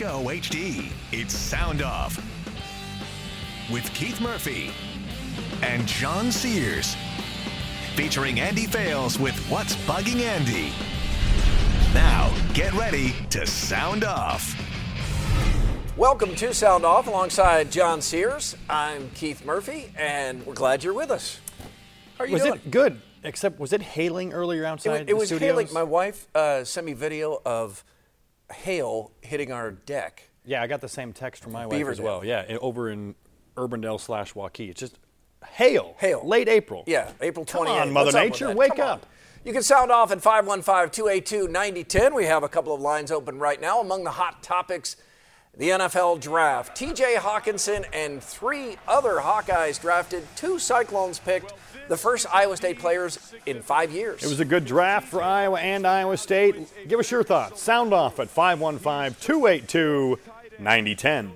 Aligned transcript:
WHO 0.00 0.06
HD, 0.30 0.90
it's 1.12 1.34
Sound 1.36 1.82
Off 1.82 2.16
with 3.70 3.84
Keith 3.92 4.18
Murphy 4.18 4.70
and 5.60 5.86
John 5.86 6.32
Sears. 6.32 6.96
Featuring 7.96 8.40
Andy 8.40 8.64
Fales 8.64 9.18
with 9.18 9.36
What's 9.50 9.76
Bugging 9.84 10.22
Andy. 10.22 10.72
Now, 11.92 12.32
get 12.54 12.72
ready 12.72 13.12
to 13.28 13.46
sound 13.46 14.02
off. 14.02 14.56
Welcome 15.98 16.34
to 16.36 16.54
Sound 16.54 16.86
Off 16.86 17.06
alongside 17.06 17.70
John 17.70 18.00
Sears. 18.00 18.56
I'm 18.70 19.10
Keith 19.10 19.44
Murphy, 19.44 19.92
and 19.98 20.46
we're 20.46 20.54
glad 20.54 20.82
you're 20.82 20.94
with 20.94 21.10
us. 21.10 21.40
How 22.16 22.24
are 22.24 22.26
you 22.26 22.32
was 22.32 22.42
doing? 22.44 22.54
it 22.54 22.70
good? 22.70 23.02
Except 23.22 23.60
was 23.60 23.74
it 23.74 23.82
hailing 23.82 24.32
earlier 24.32 24.62
It, 24.62 24.66
outside 24.66 24.90
wa- 24.92 24.96
it 24.96 25.06
the 25.08 25.14
was 25.16 25.26
studios? 25.28 25.50
hailing. 25.50 25.68
My 25.74 25.82
wife 25.82 26.26
uh, 26.34 26.64
sent 26.64 26.86
me 26.86 26.94
video 26.94 27.42
of 27.44 27.84
hail 28.52 29.12
hitting 29.20 29.52
our 29.52 29.70
deck. 29.70 30.24
Yeah, 30.44 30.62
I 30.62 30.66
got 30.66 30.80
the 30.80 30.88
same 30.88 31.12
text 31.12 31.42
from 31.42 31.52
my 31.52 31.66
wife 31.66 31.86
as 31.86 32.00
well. 32.00 32.24
Yeah, 32.24 32.44
over 32.60 32.90
in 32.90 33.14
Urbandale 33.56 34.00
slash 34.00 34.32
Waukee. 34.34 34.70
It's 34.70 34.80
just 34.80 34.98
hail. 35.46 35.94
Hail. 35.98 36.22
Late 36.26 36.48
April. 36.48 36.84
Yeah, 36.86 37.12
April 37.20 37.44
28th. 37.44 37.52
Come 37.52 37.66
on, 37.68 37.92
Mother 37.92 38.06
What's 38.06 38.16
up 38.16 38.22
with 38.24 38.32
Nature, 38.32 38.46
that? 38.48 38.56
wake 38.56 38.70
Come 38.76 38.80
on. 38.80 38.88
up. 38.88 39.06
You 39.44 39.52
can 39.52 39.62
sound 39.62 39.90
off 39.90 40.12
at 40.12 40.20
515 40.20 40.90
282 40.90 41.48
9010. 41.48 42.14
We 42.14 42.24
have 42.26 42.42
a 42.42 42.48
couple 42.48 42.74
of 42.74 42.80
lines 42.80 43.10
open 43.10 43.38
right 43.38 43.60
now. 43.60 43.80
Among 43.80 44.04
the 44.04 44.10
hot 44.10 44.42
topics, 44.42 44.96
the 45.56 45.70
NFL 45.70 46.20
draft. 46.20 46.76
TJ 46.78 47.16
Hockenson 47.16 47.84
and 47.92 48.22
three 48.22 48.76
other 48.86 49.16
Hawkeyes 49.16 49.80
drafted, 49.80 50.24
two 50.36 50.58
Cyclones 50.58 51.18
picked, 51.18 51.52
the 51.88 51.96
first 51.96 52.26
Iowa 52.32 52.56
State 52.56 52.78
players 52.78 53.34
in 53.46 53.62
five 53.62 53.90
years. 53.90 54.22
It 54.22 54.28
was 54.28 54.40
a 54.40 54.44
good 54.44 54.64
draft 54.64 55.08
for 55.08 55.22
Iowa 55.22 55.58
and 55.60 55.86
Iowa 55.86 56.16
State. 56.16 56.56
Give 56.88 57.00
us 57.00 57.10
your 57.10 57.24
thoughts. 57.24 57.60
Sound 57.60 57.92
off 57.92 58.20
at 58.20 58.28
515 58.28 59.16
282 59.20 60.18
9010. 60.60 61.32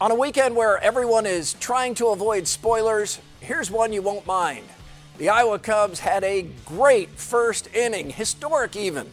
On 0.00 0.10
a 0.10 0.14
weekend 0.14 0.56
where 0.56 0.82
everyone 0.82 1.26
is 1.26 1.52
trying 1.54 1.94
to 1.96 2.06
avoid 2.06 2.48
spoilers, 2.48 3.20
here's 3.40 3.70
one 3.70 3.92
you 3.92 4.02
won't 4.02 4.26
mind. 4.26 4.64
The 5.18 5.28
Iowa 5.28 5.58
Cubs 5.58 6.00
had 6.00 6.24
a 6.24 6.46
great 6.64 7.10
first 7.10 7.68
inning, 7.74 8.10
historic 8.10 8.76
even. 8.76 9.10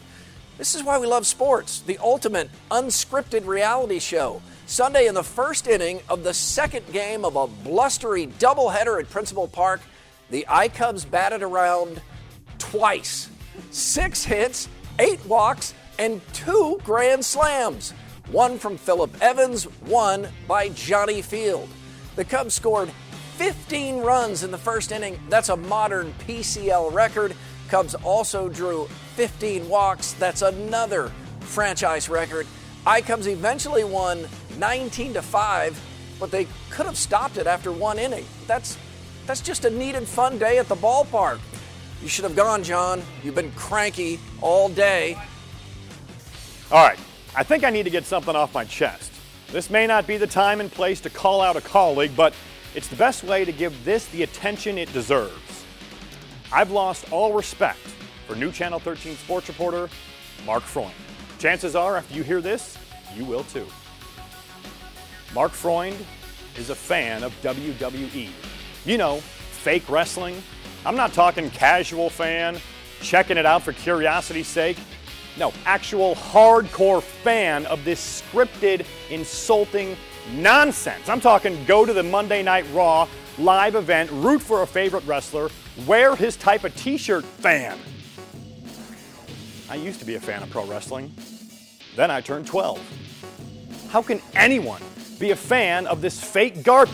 This 0.58 0.74
is 0.74 0.84
why 0.84 0.98
we 0.98 1.06
love 1.06 1.28
sports, 1.28 1.82
the 1.82 1.98
ultimate 2.00 2.50
unscripted 2.72 3.46
reality 3.46 4.00
show. 4.00 4.42
Sunday 4.66 5.08
in 5.08 5.16
the 5.16 5.24
first 5.24 5.68
inning 5.68 6.02
of 6.10 6.24
the 6.24 6.34
second 6.34 6.92
game 6.92 7.24
of 7.24 7.36
a 7.36 7.48
blustery 7.48 8.28
doubleheader 8.28 9.00
at 9.00 9.10
Principal 9.10 9.48
Park, 9.48 9.82
the 10.30 10.46
I 10.50 10.68
Cubs 10.68 11.06
batted 11.06 11.44
around 11.44 12.02
twice. 12.58 13.30
Six 13.72 14.24
hits, 14.24 14.68
eight 15.00 15.24
walks, 15.26 15.74
and 16.00 16.22
two 16.34 16.80
grand 16.84 17.24
slams. 17.24 17.92
One 18.32 18.58
from 18.60 18.78
Phillip 18.78 19.16
Evans, 19.22 19.66
one 19.82 20.28
by 20.48 20.70
Johnny 20.70 21.22
Field. 21.22 21.70
The 22.16 22.26
Cubs 22.26 22.56
scored 22.56 22.92
15 23.38 24.00
runs 24.00 24.44
in 24.44 24.50
the 24.50 24.58
first 24.58 24.92
inning. 24.92 25.20
That's 25.30 25.50
a 25.50 25.56
modern 25.56 26.12
PCL 26.28 26.92
record. 26.92 27.36
Cubs 27.70 27.94
also 27.94 28.50
drew 28.50 28.88
15 29.16 29.70
walks. 29.70 30.14
That's 30.14 30.42
another 30.42 31.12
franchise 31.42 32.10
record. 32.10 32.48
I 32.84 33.00
Cubs 33.02 33.28
eventually 33.28 33.84
won 33.84 34.28
19 34.58 35.14
to 35.14 35.22
5, 35.22 35.82
but 36.20 36.32
they 36.32 36.48
could 36.72 36.88
have 36.88 36.98
stopped 36.98 37.38
it 37.38 37.46
after 37.46 37.72
one 37.72 38.00
inning. 38.00 38.26
That's 38.48 38.76
that's 39.28 39.42
just 39.42 39.66
a 39.66 39.70
neat 39.70 39.94
and 39.94 40.08
fun 40.08 40.40
day 40.40 40.58
at 40.58 40.68
the 40.68 40.76
ballpark. 40.76 41.40
You 42.02 42.08
should 42.08 42.24
have 42.24 42.36
gone, 42.36 42.64
John. 42.64 43.04
You've 43.24 43.36
been 43.36 43.52
cranky 43.52 44.20
all 44.42 44.68
day. 44.68 45.16
All 46.72 46.88
right, 46.88 46.98
I 47.36 47.44
think 47.44 47.64
I 47.64 47.70
need 47.70 47.84
to 47.84 47.92
get 47.92 48.06
something 48.06 48.36
off 48.36 48.56
my 48.56 48.66
chest. 48.66 49.12
This 49.52 49.70
may 49.70 49.86
not 49.86 50.08
be 50.08 50.18
the 50.18 50.28
time 50.28 50.60
and 50.60 50.72
place 50.72 51.02
to 51.02 51.12
call 51.12 51.40
out 51.40 51.56
a 51.56 51.62
colleague, 51.62 52.14
but 52.16 52.34
it's 52.76 52.88
the 52.88 52.96
best 52.96 53.24
way 53.24 53.46
to 53.46 53.52
give 53.52 53.86
this 53.86 54.06
the 54.08 54.24
attention 54.24 54.78
it 54.78 54.92
deserves. 54.94 55.66
I've 56.52 56.72
lost 56.72 57.12
all 57.12 57.34
respect 57.34 57.80
for 58.28 58.36
new 58.36 58.52
Channel 58.52 58.80
13 58.80 59.16
sports 59.16 59.48
reporter 59.48 59.90
Mark 60.46 60.64
Freund. 60.64 60.94
Chances 61.40 61.76
are, 61.76 61.98
after 61.98 62.14
you 62.14 62.24
hear 62.24 62.42
this, 62.42 62.78
you 63.16 63.26
will 63.26 63.44
too. 63.44 63.66
Mark 65.34 65.52
Freund 65.52 65.96
is 66.58 66.70
a 66.70 66.76
fan 66.76 67.24
of 67.24 67.34
WWE. 67.42 68.30
You 68.86 68.98
know, 68.98 69.18
fake 69.18 69.90
wrestling. 69.90 70.42
I'm 70.86 70.96
not 70.96 71.14
talking 71.14 71.50
casual 71.50 72.10
fan, 72.10 72.60
checking 73.02 73.38
it 73.38 73.46
out 73.46 73.62
for 73.62 73.74
curiosity's 73.74 74.48
sake. 74.48 74.78
No, 75.38 75.54
actual 75.66 76.16
hardcore 76.16 77.02
fan 77.02 77.66
of 77.68 77.84
this 77.84 78.22
scripted, 78.22 78.86
insulting 79.10 79.96
nonsense. 80.34 81.10
I'm 81.10 81.22
talking 81.22 81.64
go 81.66 81.86
to 81.86 81.94
the 81.94 82.04
Monday 82.04 82.44
Night 82.44 82.66
Raw 82.74 83.08
live 83.38 83.76
event, 83.76 84.10
root 84.12 84.42
for 84.42 84.64
a 84.64 84.68
favorite 84.68 85.06
wrestler, 85.06 85.50
wear 85.86 86.16
his 86.16 86.36
type 86.36 86.64
of 86.64 86.76
t 86.76 86.98
shirt 86.98 87.24
fan. 87.24 87.78
I 89.70 89.76
used 89.76 90.00
to 90.00 90.06
be 90.06 90.16
a 90.16 90.20
fan 90.20 90.42
of 90.44 90.50
pro 90.50 90.66
wrestling. 90.66 91.14
Then 91.96 92.10
I 92.10 92.22
turned 92.22 92.48
12. 92.48 92.80
How 93.90 94.02
can 94.02 94.22
anyone 94.36 94.82
be 95.20 95.32
a 95.32 95.36
fan 95.36 95.88
of 95.88 96.02
this 96.02 96.24
fake 96.24 96.64
garbage? 96.64 96.94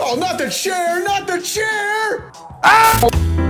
Oh, 0.00 0.16
not 0.16 0.38
the 0.38 0.48
chair! 0.48 1.04
Not 1.04 1.26
the 1.26 1.42
chair! 1.42 2.32
You 2.64 3.47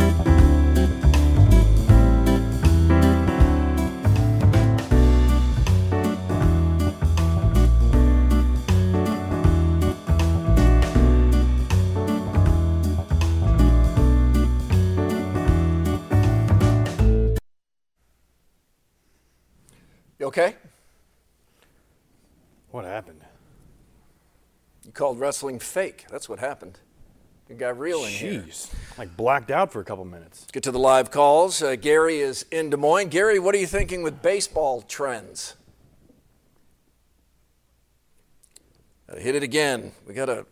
called 24.99 25.21
wrestling 25.21 25.61
fake. 25.61 26.05
That's 26.11 26.29
what 26.29 26.41
happened. 26.41 26.81
You 27.49 27.55
got 27.55 27.79
real 27.79 28.05
in 28.05 28.11
here. 28.11 28.43
Jeez. 28.43 28.71
Like 28.99 29.17
blacked 29.17 29.51
out 29.51 29.73
for 29.73 29.81
a 29.81 29.85
couple 29.85 30.05
minutes. 30.05 30.41
Let's 30.43 30.51
Get 30.51 30.63
to 30.65 30.73
the 30.73 30.79
live 30.79 31.11
calls. 31.13 31.63
Uh, 31.63 31.77
Gary 31.77 32.19
is 32.19 32.45
in 32.51 32.69
Des 32.69 32.77
Moines. 32.77 33.09
Gary, 33.09 33.39
what 33.39 33.55
are 33.55 33.59
you 33.59 33.67
thinking 33.67 34.03
with 34.03 34.21
baseball 34.21 34.83
trends? 34.83 35.55
Uh, 39.11 39.17
hit 39.17 39.35
it 39.37 39.43
again. 39.43 39.93
We 40.07 40.15
got 40.15 40.29
a 40.29 40.45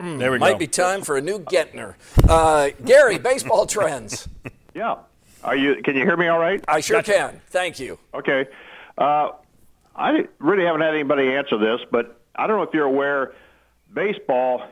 There 0.00 0.32
we 0.32 0.38
might 0.38 0.52
go. 0.54 0.58
be 0.58 0.66
time 0.66 1.02
for 1.02 1.16
a 1.16 1.20
new 1.20 1.38
Getner. 1.38 1.94
Uh, 2.28 2.70
Gary, 2.84 3.18
baseball 3.18 3.66
trends. 3.76 4.26
Yeah. 4.74 4.96
Are 5.44 5.54
you? 5.54 5.82
Can 5.84 5.96
you 5.96 6.02
hear 6.02 6.16
me 6.16 6.28
all 6.28 6.38
right? 6.38 6.64
I 6.66 6.80
sure 6.80 7.02
can. 7.02 7.40
Thank 7.48 7.78
you. 7.78 7.98
Okay. 8.14 8.46
Uh, 8.96 9.30
I 9.94 10.26
really 10.38 10.64
haven't 10.64 10.80
had 10.80 10.94
anybody 10.94 11.28
answer 11.34 11.58
this, 11.58 11.80
but 11.90 12.20
I 12.34 12.46
don't 12.46 12.56
know 12.56 12.62
if 12.62 12.72
you're 12.72 12.86
aware. 12.86 13.34
Baseball, 13.92 14.62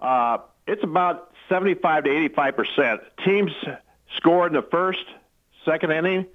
uh, 0.00 0.38
it's 0.66 0.82
about 0.82 1.32
75 1.48 2.04
to 2.04 2.10
85 2.10 2.56
percent. 2.56 3.00
Teams 3.24 3.52
score 4.16 4.46
in 4.46 4.52
the 4.52 4.62
first, 4.62 5.04
second 5.64 5.92
inning, 5.92 6.26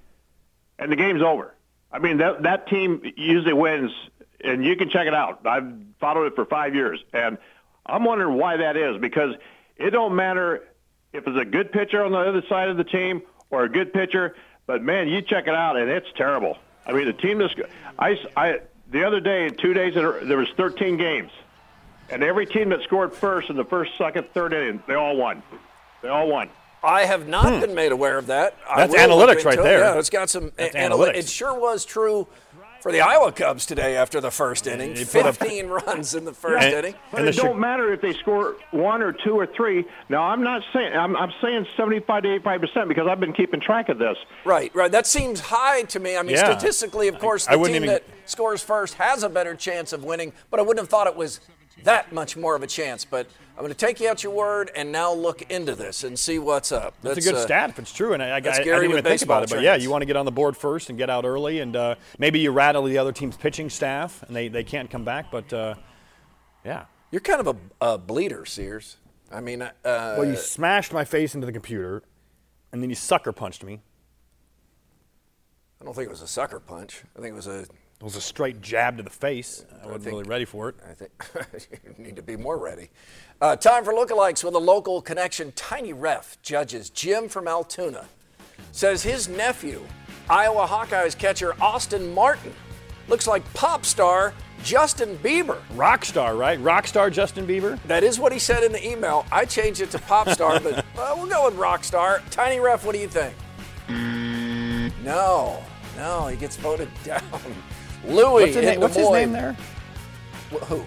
and 0.78 0.92
the 0.92 0.96
game's 0.96 1.22
over. 1.22 1.54
I 1.92 2.00
mean, 2.00 2.18
that 2.18 2.44
that 2.44 2.68
team 2.68 3.02
usually 3.16 3.54
wins, 3.54 3.92
and 4.44 4.64
you 4.64 4.76
can 4.76 4.90
check 4.90 5.08
it 5.08 5.14
out. 5.14 5.46
I've 5.46 5.72
followed 6.00 6.26
it 6.26 6.36
for 6.36 6.46
five 6.46 6.76
years, 6.76 7.04
and 7.14 7.38
I'm 7.86 8.04
wondering 8.04 8.38
why 8.38 8.58
that 8.58 8.78
is 8.78 9.00
because 9.00 9.36
it 9.76 9.92
don't 9.92 10.16
matter 10.16 10.68
if 11.14 11.28
it's 11.28 11.38
a 11.38 11.46
good 11.46 11.72
pitcher 11.72 12.04
on 12.04 12.12
the 12.12 12.20
other 12.20 12.44
side 12.48 12.70
of 12.70 12.78
the 12.78 12.84
team 12.84 13.24
or 13.50 13.64
a 13.64 13.70
good 13.70 13.92
pitcher. 13.94 14.36
But 14.68 14.84
man, 14.84 15.08
you 15.08 15.22
check 15.22 15.48
it 15.48 15.56
out, 15.56 15.78
and 15.78 15.90
it's 15.90 16.08
terrible. 16.16 16.58
I 16.86 16.94
mean, 16.94 17.06
the 17.06 17.14
team 17.14 17.40
that's 17.40 17.56
I, 17.98 18.18
I 18.36 18.60
the 18.92 19.04
other 19.04 19.20
day, 19.20 19.50
two 19.50 19.74
days 19.74 19.96
there 19.96 20.38
was 20.38 20.50
13 20.58 20.98
games, 20.98 21.32
and 22.12 22.24
every 22.24 22.46
team 22.46 22.70
that 22.70 22.82
scored 22.84 23.14
first 23.14 23.50
in 23.50 23.56
the 23.56 23.66
first, 23.66 23.98
second, 23.98 24.28
third 24.34 24.54
inning, 24.54 24.82
they 24.88 24.96
all 24.96 25.16
won. 25.16 25.44
They 26.02 26.10
all 26.10 26.28
won. 26.28 26.50
I 26.82 27.06
have 27.06 27.28
not 27.28 27.54
hmm. 27.54 27.60
been 27.60 27.76
made 27.76 27.92
aware 27.92 28.18
of 28.18 28.28
that. 28.28 28.56
That's 28.76 28.94
analytics 28.94 29.44
right 29.44 29.58
there. 29.58 29.80
Yeah, 29.80 30.00
it's 30.00 30.10
got 30.10 30.30
some 30.30 30.52
analytics. 30.52 31.16
It 31.16 31.28
sure 31.28 31.58
was 31.60 31.84
true 31.84 32.28
for 32.82 32.92
the 32.92 33.02
Iowa 33.02 33.32
Cubs 33.32 33.66
today 33.66 33.98
after 33.98 34.22
the 34.22 34.32
first 34.32 34.68
inning. 34.68 34.96
15 34.96 35.68
runs 35.68 36.16
in 36.16 36.26
the 36.26 36.34
first 36.34 36.66
and, 36.66 36.74
inning. 36.74 36.96
But 37.12 37.28
it 37.28 37.36
don't 37.36 37.60
matter 37.60 37.94
if 37.94 38.02
they 38.02 38.14
score 38.14 38.56
one 38.72 39.02
or 39.02 39.12
two 39.12 39.38
or 39.38 39.46
three. 39.46 39.86
Now, 40.08 40.24
I'm 40.24 40.44
not 40.44 40.62
saying 40.74 40.94
I'm, 40.94 41.16
I'm 41.16 41.34
saying 41.42 41.68
75 41.76 42.24
to 42.24 42.34
85 42.36 42.62
percent 42.62 42.88
because 42.88 43.08
I've 43.08 43.20
been 43.20 43.34
keeping 43.34 43.60
track 43.60 43.90
of 43.90 43.98
this. 43.98 44.18
Right, 44.46 44.74
right. 44.74 44.92
That 44.92 45.08
seems 45.08 45.40
high 45.40 45.84
to 45.84 46.00
me. 46.00 46.16
I 46.16 46.24
mean, 46.24 46.36
yeah. 46.36 46.46
statistically, 46.46 47.08
of 47.08 47.20
course, 47.20 47.46
the 47.46 47.58
team 47.58 47.76
even... 47.76 47.88
that 47.88 48.04
scores 48.26 48.64
first 48.64 48.96
has 48.96 49.24
a 49.24 49.30
better 49.30 49.56
chance 49.56 49.94
of 49.94 50.04
winning. 50.04 50.34
But 50.50 50.60
I 50.60 50.64
wouldn't 50.64 50.80
have 50.80 50.90
thought 50.90 51.08
it 51.08 51.16
was 51.16 51.42
that 51.84 52.14
much 52.14 52.38
more 52.38 52.56
of 52.56 52.64
a 52.64 52.68
chance. 52.68 53.06
But 53.06 53.28
I'm 53.56 53.64
going 53.64 53.72
to 53.74 53.78
take 53.78 54.00
you 54.00 54.08
at 54.08 54.24
your 54.24 54.34
word 54.34 54.72
and 54.76 54.92
now 54.92 55.14
look 55.14 55.42
into 55.52 55.76
this 55.76 56.04
and 56.04 56.18
see 56.18 56.40
what's 56.40 56.72
up. 56.72 56.94
That's, 57.02 57.16
that's 57.16 57.28
a 57.28 57.32
good 57.32 57.38
uh, 57.38 57.44
stat 57.44 57.70
if 57.72 57.80
it's 57.80 57.92
true, 57.92 58.14
and 58.14 58.24
I, 58.24 58.30
I, 58.30 58.36
I 58.38 58.40
didn't 58.42 58.90
even 58.90 59.04
think 59.04 59.22
about 59.22 59.44
it. 59.44 59.50
But 59.50 59.62
yeah, 59.62 59.76
you 59.76 59.90
want 59.90 60.02
to 60.02 60.06
get 60.06 60.16
on 60.16 60.26
the 60.26 60.32
board 60.32 60.56
first 60.56 60.90
and 60.90 60.98
get 60.98 61.10
out 61.10 61.26
early, 61.26 61.60
and 61.60 61.76
uh, 61.76 61.96
maybe 62.18 62.40
you 62.40 62.52
rattle 62.52 62.84
the 62.84 62.98
other 62.98 63.12
team's 63.12 63.36
pitching 63.36 63.70
staff, 63.70 64.24
and 64.24 64.36
they, 64.36 64.48
they 64.48 64.64
can't 64.64 64.90
come 64.90 65.04
back. 65.04 65.32
But 65.32 65.52
uh, 65.52 65.76
yeah, 66.64 66.86
you're 67.12 67.22
kind 67.22 67.46
of 67.46 67.48
a, 67.48 67.56
a 67.94 67.98
bleeder, 67.98 68.46
Sears. 68.46 68.98
I 69.32 69.42
mean, 69.42 69.62
uh, 69.62 69.72
well, 69.84 70.26
you 70.26 70.36
smashed 70.36 70.94
my 70.94 71.04
face 71.04 71.36
into 71.36 71.46
the 71.46 71.54
computer, 71.54 72.04
and 72.72 72.82
then 72.82 72.90
you 72.90 72.96
sucker 72.96 73.32
punched 73.32 73.64
me. 73.64 73.82
I 75.82 75.86
don't 75.86 75.94
think 75.94 76.08
it 76.08 76.12
was 76.12 76.22
a 76.22 76.28
sucker 76.28 76.60
punch. 76.60 77.04
I 77.18 77.22
think 77.22 77.34
it 77.34 77.36
was 77.36 77.48
a 77.48 77.66
it 78.00 78.04
was 78.04 78.16
a 78.16 78.22
straight 78.22 78.62
jab 78.62 78.98
to 78.98 79.04
the 79.04 79.10
face. 79.10 79.66
I 79.72 79.86
wasn't 79.86 80.04
think, 80.04 80.14
really 80.14 80.30
ready 80.30 80.46
for 80.46 80.70
it. 80.70 80.76
I 80.90 80.94
think 80.94 81.12
you 81.98 82.04
need 82.04 82.16
to 82.16 82.22
be 82.22 82.38
more 82.38 82.58
ready. 82.58 82.90
Uh, 83.42 83.56
time 83.56 83.84
for 83.84 83.94
lookalikes 83.94 84.44
with 84.44 84.54
a 84.54 84.60
local 84.60 85.02
connection. 85.02 85.52
Tiny 85.54 85.92
Ref 85.92 86.42
judges 86.42 86.90
Jim 86.90 87.28
from 87.28 87.48
Altoona 87.48 88.08
says 88.72 89.04
his 89.04 89.28
nephew, 89.28 89.82
Iowa 90.30 90.66
Hawkeyes 90.68 91.18
catcher 91.18 91.56
Austin 91.62 92.14
Martin, 92.14 92.54
looks 93.08 93.28
like 93.28 93.44
pop 93.54 93.86
star 93.86 94.34
Justin 94.64 95.18
Bieber. 95.18 95.60
Rock 95.76 96.06
star, 96.06 96.36
right? 96.36 96.60
Rock 96.60 96.88
star 96.88 97.10
Justin 97.10 97.48
Bieber? 97.48 97.82
That 97.84 98.04
is 98.04 98.20
what 98.20 98.32
he 98.32 98.40
said 98.40 98.64
in 98.64 98.72
the 98.72 98.86
email. 98.86 99.26
I 99.32 99.46
changed 99.46 99.82
it 99.82 99.90
to 99.92 100.00
pop 100.00 100.30
star, 100.30 100.60
but 100.60 100.80
uh, 100.98 101.16
we'll 101.18 101.28
go 101.28 101.46
with 101.46 101.56
rock 101.56 101.84
star. 101.84 102.22
Tiny 102.30 102.60
Ref, 102.60 102.86
what 102.86 102.94
do 102.94 103.02
you 103.02 103.08
think? 103.08 103.34
No, 105.04 105.64
no, 105.96 106.28
he 106.28 106.38
gets 106.38 106.56
voted 106.58 106.90
down. 107.04 107.24
Louis 108.08 108.44
what's, 108.44 108.56
name, 108.56 108.80
what's 108.80 108.96
his 108.96 109.10
name 109.10 109.32
there? 109.32 109.54
Wh- 110.52 110.66
who? 110.66 110.86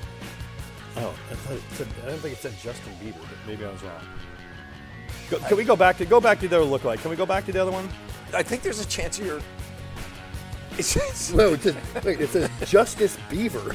Oh, 0.96 1.14
I, 1.30 1.34
thought 1.34 1.56
it 1.56 1.62
said, 1.72 1.88
don't 2.06 2.18
think 2.18 2.34
it 2.34 2.40
said 2.40 2.52
Justin 2.58 2.92
Bieber, 3.02 3.20
but 3.20 3.38
maybe 3.46 3.64
I 3.64 3.70
was 3.70 3.82
wrong. 3.82 4.00
Go, 5.30 5.38
can 5.38 5.56
we 5.56 5.64
go 5.64 5.76
back 5.76 5.96
to 5.98 6.04
go 6.04 6.20
back 6.20 6.40
to 6.40 6.48
the 6.48 6.56
other 6.56 6.64
look 6.64 6.84
like? 6.84 7.00
Can 7.00 7.10
we 7.10 7.16
go 7.16 7.24
back 7.24 7.46
to 7.46 7.52
the 7.52 7.62
other 7.62 7.70
one? 7.70 7.88
I 8.34 8.42
think 8.42 8.62
there's 8.62 8.80
a 8.80 8.86
chance 8.86 9.18
you're. 9.18 9.40
It's, 10.78 10.96
it's, 10.96 11.32
no, 11.32 11.52
it 11.54 11.62
says, 11.62 11.76
wait, 12.04 12.20
it 12.20 12.28
says 12.30 12.50
Justice 12.70 13.18
Beaver. 13.30 13.74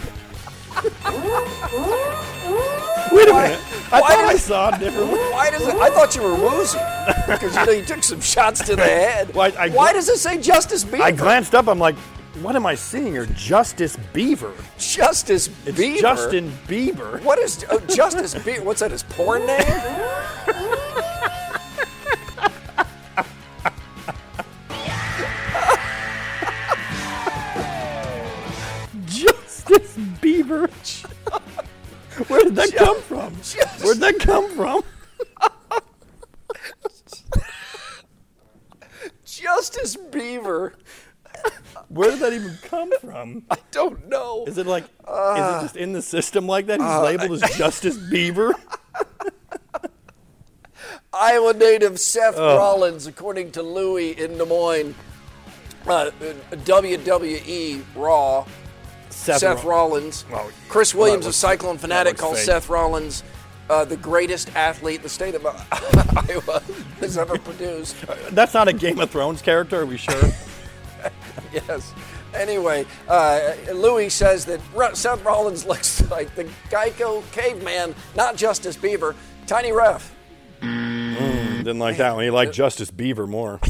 Wait 3.11 3.29
a 3.29 3.33
minute. 3.33 3.59
I 3.91 4.01
thought 4.01 4.09
does, 4.09 4.29
I 4.29 4.35
saw 4.35 4.75
a 4.75 4.79
different 4.79 5.11
one. 5.11 5.19
Why 5.31 5.49
does 5.49 5.67
it? 5.67 5.75
I 5.75 5.89
thought 5.89 6.15
you 6.15 6.21
were 6.21 6.35
woozy 6.35 6.77
because 7.27 7.55
you 7.55 7.65
know 7.65 7.71
you 7.71 7.85
took 7.85 8.03
some 8.03 8.21
shots 8.21 8.63
to 8.65 8.75
the 8.75 8.83
head. 8.83 9.33
Why, 9.33 9.53
I, 9.57 9.69
why 9.69 9.93
does 9.93 10.09
it 10.09 10.17
say 10.17 10.39
Justice 10.39 10.83
Beaver? 10.83 11.03
I 11.03 11.11
glanced 11.11 11.55
up. 11.55 11.67
I'm 11.67 11.79
like, 11.79 11.95
what 12.41 12.55
am 12.55 12.65
I 12.65 12.75
seeing 12.75 13.13
here? 13.13 13.25
Justice 13.27 13.97
Beaver. 14.13 14.53
Justice 14.77 15.49
it's 15.65 15.77
Beaver. 15.77 15.99
Justin 15.99 16.51
Bieber. 16.67 17.21
What 17.23 17.39
is 17.39 17.65
oh, 17.69 17.79
Justice 17.87 18.35
Beaver? 18.35 18.63
What's 18.63 18.81
that? 18.81 18.91
His 18.91 19.03
porn 19.03 19.45
name? 19.45 19.57
Justice 29.07 29.97
Beaver. 30.21 30.69
Where 32.27 32.43
did 32.43 32.55
that 32.55 32.73
come 32.75 33.01
from? 33.01 33.33
Where 33.81 33.93
did 33.93 34.03
that 34.03 34.19
come 34.19 34.49
from? 34.51 34.83
Justice 39.25 39.95
Beaver. 40.11 40.73
Where 41.89 42.11
did 42.11 42.19
that 42.19 42.33
even 42.33 42.57
come 42.63 42.91
from? 43.17 43.43
I 43.49 43.57
don't 43.71 44.07
know. 44.07 44.45
Is 44.45 44.57
it 44.57 44.67
like, 44.67 44.85
uh, 45.05 45.35
is 45.35 45.41
it 45.41 45.65
just 45.65 45.77
in 45.77 45.93
the 45.93 46.01
system 46.01 46.47
like 46.47 46.65
that? 46.67 46.79
He's 46.79 46.89
uh, 46.89 47.03
labeled 47.03 47.43
as 47.43 47.57
Justice 47.57 47.97
Beaver? 47.97 48.55
Iowa 51.13 51.53
native 51.53 51.99
Seth 51.99 52.35
oh. 52.37 52.57
Rollins, 52.57 53.07
according 53.07 53.51
to 53.51 53.63
Louis 53.63 54.11
in 54.11 54.37
Des 54.37 54.45
Moines, 54.45 54.93
uh, 55.87 56.11
WWE 56.51 57.83
Raw. 57.95 58.45
Seth, 59.09 59.39
Seth 59.39 59.63
Rollins. 59.63 60.25
Oh, 60.31 60.51
Chris 60.69 60.93
Williams 60.93 61.25
of 61.25 61.33
Cyclone 61.33 61.79
Fanatic 61.79 62.17
calls 62.17 62.43
Seth 62.43 62.69
Rollins 62.69 63.23
uh, 63.69 63.83
the 63.83 63.97
greatest 63.97 64.55
athlete 64.55 65.01
the 65.01 65.09
state 65.09 65.33
of 65.33 65.45
Iowa 65.45 66.61
has 66.99 67.17
ever 67.17 67.39
produced. 67.39 67.95
That's 68.31 68.53
not 68.53 68.67
a 68.67 68.73
Game 68.73 68.99
of 68.99 69.09
Thrones 69.09 69.41
character, 69.41 69.81
are 69.81 69.85
we 69.85 69.97
sure? 69.97 70.21
yes. 71.51 71.93
Anyway, 72.37 72.85
uh, 73.07 73.53
Louis 73.73 74.09
says 74.09 74.45
that 74.45 74.61
Seth 74.95 75.23
Rollins 75.25 75.65
looks 75.71 76.09
like 76.11 76.33
the 76.35 76.43
Geico 76.69 77.23
caveman, 77.31 77.95
not 78.15 78.35
Justice 78.35 78.77
Beaver. 78.77 79.15
Tiny 79.47 79.71
ref. 79.71 80.13
Mm, 80.61 81.57
didn't 81.57 81.79
like 81.79 81.97
that 81.97 82.13
one. 82.15 82.23
He 82.23 82.29
liked 82.29 82.53
Justice 82.53 82.91
Beaver 82.91 83.27
more. 83.27 83.59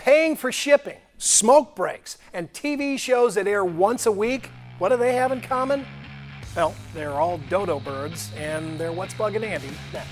Paying 0.00 0.36
for 0.36 0.50
shipping, 0.50 0.98
smoke 1.18 1.76
breaks, 1.76 2.18
and 2.32 2.52
TV 2.52 2.98
shows 2.98 3.36
that 3.36 3.46
air 3.46 3.64
once 3.64 4.06
a 4.06 4.12
week, 4.12 4.50
what 4.78 4.88
do 4.88 4.96
they 4.96 5.14
have 5.14 5.30
in 5.30 5.40
common? 5.40 5.86
Well, 6.56 6.74
they're 6.94 7.12
all 7.12 7.38
dodo 7.48 7.78
birds, 7.78 8.32
and 8.36 8.78
they're 8.78 8.92
What's 8.92 9.14
Bugging 9.14 9.44
Andy 9.44 9.68
next. 9.92 10.08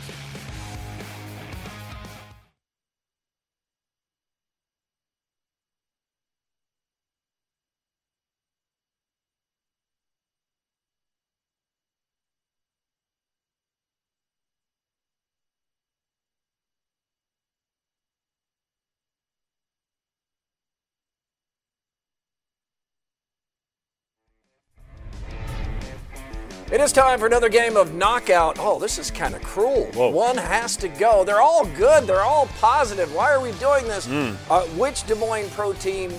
It 26.71 26.83
is 26.83 26.93
time 26.93 27.19
for 27.19 27.25
another 27.25 27.49
game 27.49 27.79
of 27.79 27.95
knockout. 27.95 28.59
Oh, 28.61 28.79
this 28.79 28.99
is 28.99 29.11
kind 29.11 29.35
of 29.35 29.43
cruel. 29.43 29.87
Whoa. 29.95 30.11
One 30.11 30.37
has 30.37 30.77
to 30.77 30.89
go. 30.89 31.25
They're 31.25 31.41
all 31.41 31.65
good. 31.65 32.07
They're 32.07 32.21
all 32.21 32.47
positive. 32.59 33.15
Why 33.15 33.33
are 33.33 33.41
we 33.41 33.53
doing 33.53 33.87
this? 33.87 34.07
Mm. 34.07 34.37
Uh, 34.51 34.65
which 34.77 35.07
Des 35.07 35.15
Moines 35.15 35.49
Pro 35.49 35.73
team 35.73 36.13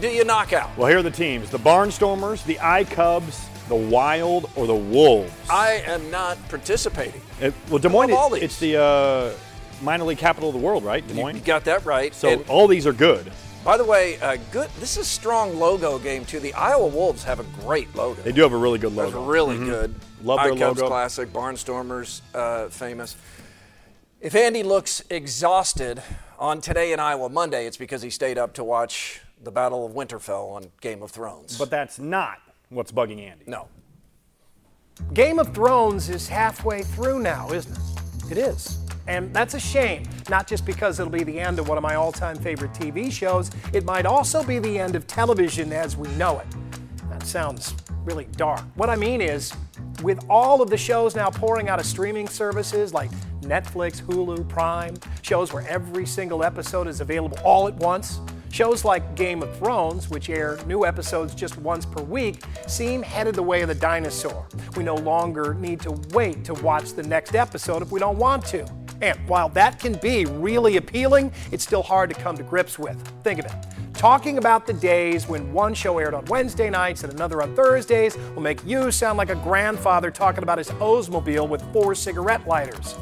do 0.00 0.08
you 0.08 0.24
knock 0.24 0.52
out? 0.52 0.76
Well, 0.76 0.88
here 0.88 0.98
are 0.98 1.04
the 1.04 1.10
teams: 1.10 1.50
the 1.50 1.58
Barnstormers, 1.58 2.44
the 2.44 2.58
I 2.60 2.82
Cubs, 2.82 3.48
the 3.68 3.76
Wild, 3.76 4.50
or 4.56 4.66
the 4.66 4.74
Wolves. 4.74 5.32
I 5.48 5.84
am 5.86 6.10
not 6.10 6.36
participating. 6.48 7.20
It, 7.40 7.54
well, 7.68 7.78
Des 7.78 7.88
Moines, 7.88 8.10
it, 8.10 8.42
it's 8.42 8.58
the 8.58 8.82
uh, 8.82 9.32
minor 9.82 10.02
league 10.02 10.18
capital 10.18 10.48
of 10.48 10.54
the 10.56 10.60
world, 10.60 10.82
right? 10.82 11.06
Des 11.06 11.14
Moines. 11.14 11.36
You 11.36 11.42
got 11.42 11.64
that 11.66 11.84
right. 11.84 12.12
So 12.12 12.28
and 12.28 12.44
all 12.48 12.66
these 12.66 12.88
are 12.88 12.92
good. 12.92 13.30
By 13.64 13.76
the 13.76 13.84
way, 13.84 14.18
uh, 14.20 14.38
good. 14.50 14.68
This 14.80 14.96
is 14.96 14.98
a 14.98 15.04
strong 15.04 15.58
logo 15.58 15.96
game 15.98 16.24
too. 16.24 16.40
The 16.40 16.52
Iowa 16.54 16.88
Wolves 16.88 17.22
have 17.22 17.38
a 17.38 17.44
great 17.60 17.94
logo. 17.94 18.20
They 18.22 18.32
do 18.32 18.42
have 18.42 18.52
a 18.52 18.56
really 18.56 18.80
good 18.80 18.92
logo. 18.92 19.12
That's 19.12 19.24
really 19.24 19.54
mm-hmm. 19.54 19.66
good. 19.66 19.94
Love 20.24 20.40
their 20.42 20.56
Cubs 20.56 20.80
logo. 20.80 20.88
Classic, 20.88 21.32
Barnstormers, 21.32 22.22
uh, 22.34 22.68
famous. 22.70 23.16
If 24.20 24.34
Andy 24.34 24.64
looks 24.64 25.04
exhausted 25.10 26.02
on 26.40 26.60
today 26.60 26.92
in 26.92 26.98
Iowa 26.98 27.28
Monday, 27.28 27.66
it's 27.66 27.76
because 27.76 28.02
he 28.02 28.10
stayed 28.10 28.36
up 28.36 28.52
to 28.54 28.64
watch 28.64 29.20
the 29.40 29.52
Battle 29.52 29.86
of 29.86 29.92
Winterfell 29.92 30.52
on 30.52 30.66
Game 30.80 31.02
of 31.02 31.12
Thrones. 31.12 31.56
But 31.56 31.70
that's 31.70 32.00
not 32.00 32.38
what's 32.68 32.90
bugging 32.90 33.20
Andy. 33.20 33.44
No. 33.46 33.68
Game 35.14 35.38
of 35.38 35.54
Thrones 35.54 36.08
is 36.08 36.28
halfway 36.28 36.82
through 36.82 37.20
now, 37.20 37.50
isn't 37.52 37.76
it? 37.76 38.32
It 38.32 38.38
is. 38.38 38.81
And 39.06 39.34
that's 39.34 39.54
a 39.54 39.60
shame, 39.60 40.04
not 40.28 40.46
just 40.46 40.64
because 40.64 41.00
it'll 41.00 41.12
be 41.12 41.24
the 41.24 41.38
end 41.38 41.58
of 41.58 41.68
one 41.68 41.78
of 41.78 41.82
my 41.82 41.94
all 41.94 42.12
time 42.12 42.36
favorite 42.36 42.72
TV 42.72 43.10
shows, 43.10 43.50
it 43.72 43.84
might 43.84 44.06
also 44.06 44.42
be 44.42 44.58
the 44.58 44.78
end 44.78 44.94
of 44.94 45.06
television 45.06 45.72
as 45.72 45.96
we 45.96 46.08
know 46.10 46.38
it. 46.38 46.46
That 47.10 47.26
sounds 47.26 47.74
really 48.04 48.26
dark. 48.36 48.62
What 48.74 48.90
I 48.90 48.96
mean 48.96 49.20
is, 49.20 49.52
with 50.02 50.24
all 50.28 50.62
of 50.62 50.70
the 50.70 50.76
shows 50.76 51.14
now 51.14 51.30
pouring 51.30 51.68
out 51.68 51.78
of 51.78 51.86
streaming 51.86 52.28
services 52.28 52.92
like 52.92 53.10
Netflix, 53.42 54.02
Hulu, 54.02 54.48
Prime, 54.48 54.94
shows 55.22 55.52
where 55.52 55.66
every 55.68 56.06
single 56.06 56.42
episode 56.42 56.88
is 56.88 57.00
available 57.00 57.38
all 57.44 57.68
at 57.68 57.74
once, 57.76 58.20
shows 58.50 58.84
like 58.84 59.14
Game 59.14 59.42
of 59.42 59.56
Thrones, 59.56 60.10
which 60.10 60.28
air 60.28 60.58
new 60.66 60.84
episodes 60.84 61.34
just 61.34 61.56
once 61.58 61.86
per 61.86 62.02
week, 62.02 62.42
seem 62.66 63.02
headed 63.02 63.34
the 63.34 63.42
way 63.42 63.62
of 63.62 63.68
the 63.68 63.74
dinosaur. 63.74 64.46
We 64.76 64.84
no 64.84 64.96
longer 64.96 65.54
need 65.54 65.80
to 65.80 65.92
wait 66.12 66.44
to 66.44 66.54
watch 66.54 66.92
the 66.92 67.02
next 67.02 67.34
episode 67.34 67.82
if 67.82 67.90
we 67.90 67.98
don't 67.98 68.18
want 68.18 68.44
to. 68.46 68.81
And 69.02 69.18
while 69.28 69.48
that 69.50 69.80
can 69.80 69.94
be 69.94 70.24
really 70.24 70.76
appealing, 70.76 71.32
it's 71.50 71.64
still 71.64 71.82
hard 71.82 72.08
to 72.10 72.20
come 72.20 72.36
to 72.36 72.42
grips 72.42 72.78
with. 72.78 72.96
Think 73.24 73.40
of 73.40 73.46
it. 73.46 73.52
Talking 73.94 74.38
about 74.38 74.66
the 74.66 74.72
days 74.72 75.28
when 75.28 75.52
one 75.52 75.74
show 75.74 75.98
aired 75.98 76.14
on 76.14 76.24
Wednesday 76.26 76.70
nights 76.70 77.04
and 77.04 77.12
another 77.12 77.42
on 77.42 77.54
Thursdays 77.54 78.16
will 78.34 78.42
make 78.42 78.64
you 78.64 78.90
sound 78.90 79.18
like 79.18 79.28
a 79.28 79.34
grandfather 79.36 80.10
talking 80.10 80.42
about 80.42 80.58
his 80.58 80.68
Oldsmobile 80.70 81.48
with 81.48 81.62
four 81.72 81.94
cigarette 81.94 82.46
lighters. 82.46 82.94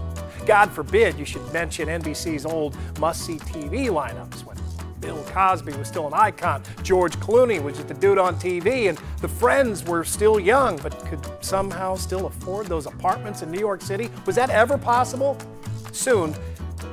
God 0.47 0.71
forbid 0.71 1.19
you 1.19 1.25
should 1.25 1.52
mention 1.52 1.88
NBC's 1.88 2.47
old 2.47 2.76
must 2.99 3.25
see 3.25 3.37
TV 3.37 3.88
lineups 3.88 4.45
when 4.45 4.57
Bill 5.00 5.23
Cosby 5.25 5.73
was 5.75 5.88
still 5.88 6.07
an 6.07 6.14
icon, 6.14 6.62
George 6.83 7.16
Clooney 7.16 7.62
was 7.62 7.76
just 7.76 7.90
a 7.90 7.95
dude 7.95 8.19
on 8.19 8.37
TV, 8.37 8.88
and 8.88 8.99
the 9.21 9.28
friends 9.28 9.83
were 9.85 10.04
still 10.04 10.38
young 10.38 10.76
but 10.78 10.99
could 11.07 11.21
somehow 11.40 11.95
still 11.95 12.26
afford 12.26 12.66
those 12.66 12.87
apartments 12.87 13.42
in 13.42 13.50
New 13.50 13.59
York 13.59 13.80
City. 13.80 14.11
Was 14.26 14.37
that 14.37 14.50
ever 14.50 14.76
possible? 14.76 15.38
Soon, 15.92 16.35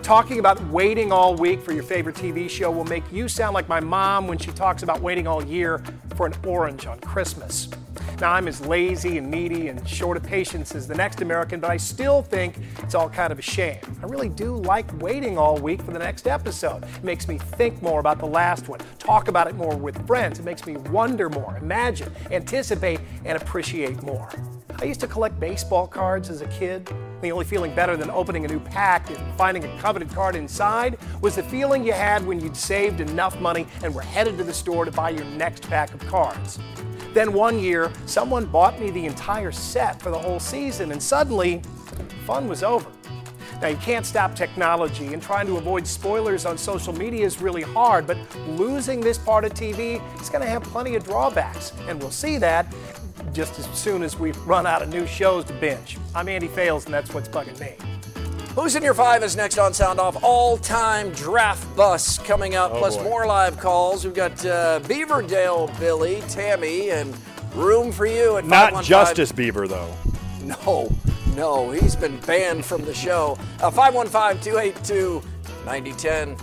talking 0.07 0.39
about 0.39 0.57
waiting 0.67 1.11
all 1.11 1.35
week 1.35 1.61
for 1.61 1.73
your 1.73 1.83
favorite 1.83 2.15
TV 2.15 2.49
show 2.49 2.71
will 2.71 2.85
make 2.85 3.03
you 3.11 3.27
sound 3.27 3.53
like 3.53 3.67
my 3.67 3.81
mom 3.81 4.25
when 4.25 4.37
she 4.37 4.51
talks 4.51 4.81
about 4.81 5.01
waiting 5.01 5.27
all 5.27 5.43
year 5.43 5.83
for 6.15 6.25
an 6.25 6.33
orange 6.45 6.85
on 6.85 6.97
Christmas. 7.01 7.67
Now, 8.21 8.31
I'm 8.31 8.47
as 8.47 8.65
lazy 8.65 9.17
and 9.17 9.29
needy 9.29 9.67
and 9.67 9.85
short 9.85 10.15
of 10.15 10.23
patience 10.23 10.73
as 10.75 10.87
the 10.87 10.95
next 10.95 11.21
American, 11.21 11.59
but 11.59 11.69
I 11.71 11.75
still 11.75 12.21
think 12.21 12.57
it's 12.77 12.95
all 12.95 13.09
kind 13.09 13.33
of 13.33 13.39
a 13.39 13.41
shame. 13.41 13.79
I 14.01 14.05
really 14.05 14.29
do 14.29 14.55
like 14.55 14.89
waiting 15.01 15.37
all 15.37 15.57
week 15.57 15.81
for 15.81 15.91
the 15.91 15.99
next 15.99 16.25
episode. 16.25 16.85
It 16.85 17.03
makes 17.03 17.27
me 17.27 17.37
think 17.37 17.81
more 17.81 17.99
about 17.99 18.19
the 18.19 18.27
last 18.27 18.69
one, 18.69 18.79
talk 18.99 19.27
about 19.27 19.47
it 19.47 19.55
more 19.55 19.75
with 19.75 20.07
friends. 20.07 20.39
It 20.39 20.45
makes 20.45 20.65
me 20.65 20.77
wonder 20.77 21.29
more, 21.29 21.57
imagine, 21.57 22.15
anticipate, 22.31 23.01
and 23.25 23.41
appreciate 23.41 24.01
more. 24.03 24.29
I 24.79 24.85
used 24.85 24.99
to 24.99 25.07
collect 25.07 25.39
baseball 25.39 25.87
cards 25.87 26.29
as 26.29 26.41
a 26.41 26.47
kid. 26.47 26.87
The 27.21 27.31
only 27.31 27.45
feeling 27.45 27.73
better 27.73 27.97
than 27.97 28.11
opening 28.11 28.45
a 28.45 28.47
new 28.47 28.59
pack 28.59 29.09
and 29.09 29.35
finding 29.35 29.65
a 29.65 29.79
coveted 29.97 30.15
card 30.15 30.35
inside 30.35 30.95
was 31.21 31.35
the 31.35 31.43
feeling 31.43 31.83
you 31.83 31.91
had 31.91 32.23
when 32.27 32.39
you'd 32.39 32.55
saved 32.55 33.01
enough 33.01 33.39
money 33.41 33.65
and 33.83 33.95
were 33.95 34.01
headed 34.01 34.37
to 34.37 34.43
the 34.43 34.53
store 34.53 34.85
to 34.85 34.91
buy 34.91 35.09
your 35.09 35.25
next 35.25 35.63
pack 35.63 35.91
of 35.91 35.99
cards. 36.05 36.59
Then 37.15 37.33
one 37.33 37.57
year, 37.57 37.91
someone 38.05 38.45
bought 38.45 38.79
me 38.79 38.91
the 38.91 39.07
entire 39.07 39.51
set 39.51 39.99
for 39.99 40.11
the 40.11 40.19
whole 40.19 40.39
season, 40.39 40.91
and 40.91 41.01
suddenly, 41.01 41.63
fun 42.27 42.47
was 42.47 42.61
over. 42.61 42.91
Now, 43.59 43.69
you 43.69 43.77
can't 43.77 44.05
stop 44.05 44.35
technology, 44.35 45.13
and 45.13 45.23
trying 45.23 45.47
to 45.47 45.57
avoid 45.57 45.87
spoilers 45.87 46.45
on 46.45 46.59
social 46.59 46.93
media 46.93 47.25
is 47.25 47.41
really 47.41 47.63
hard, 47.63 48.05
but 48.05 48.17
losing 48.49 48.99
this 48.99 49.17
part 49.17 49.45
of 49.45 49.55
TV 49.55 49.99
is 50.21 50.29
going 50.29 50.43
to 50.43 50.49
have 50.49 50.61
plenty 50.61 50.95
of 50.95 51.03
drawbacks, 51.05 51.73
and 51.87 51.99
we'll 51.99 52.11
see 52.11 52.37
that 52.37 52.71
just 53.33 53.57
as 53.57 53.65
soon 53.73 54.03
as 54.03 54.15
we 54.19 54.31
run 54.45 54.67
out 54.67 54.83
of 54.83 54.89
new 54.89 55.07
shows 55.07 55.43
to 55.45 55.53
binge. 55.53 55.97
I'm 56.13 56.29
Andy 56.29 56.47
Fales, 56.47 56.85
and 56.85 56.93
that's 56.93 57.15
what's 57.15 57.29
bugging 57.29 57.59
me. 57.59 57.96
Who's 58.57 58.75
in 58.75 58.81
your 58.81 58.95
five 58.95 59.21
is 59.21 59.35
next 59.35 59.59
on 59.59 59.71
Sound 59.71 59.99
Off. 59.99 60.23
All 60.23 60.57
time 60.57 61.11
draft 61.11 61.75
bus 61.75 62.17
coming 62.17 62.55
up, 62.55 62.71
Oh, 62.73 62.79
plus 62.79 62.97
boy. 62.97 63.03
more 63.03 63.27
live 63.27 63.59
calls. 63.59 64.03
We've 64.03 64.15
got 64.15 64.43
uh, 64.43 64.79
Beaverdale 64.83 65.79
Billy, 65.79 66.23
Tammy, 66.27 66.89
and 66.89 67.15
room 67.53 67.91
for 67.91 68.07
you 68.07 68.37
at 68.37 68.45
Not 68.45 68.83
Justice 68.83 69.31
Beaver, 69.31 69.67
though. 69.67 69.93
No, 70.41 70.91
no, 71.35 71.69
he's 71.69 71.95
been 71.95 72.19
banned 72.21 72.65
from 72.65 72.83
the 72.83 72.95
show. 72.95 73.37
Uh, 73.61 73.69
515 73.69 74.41
282 74.43 75.21
9010. 75.63 76.35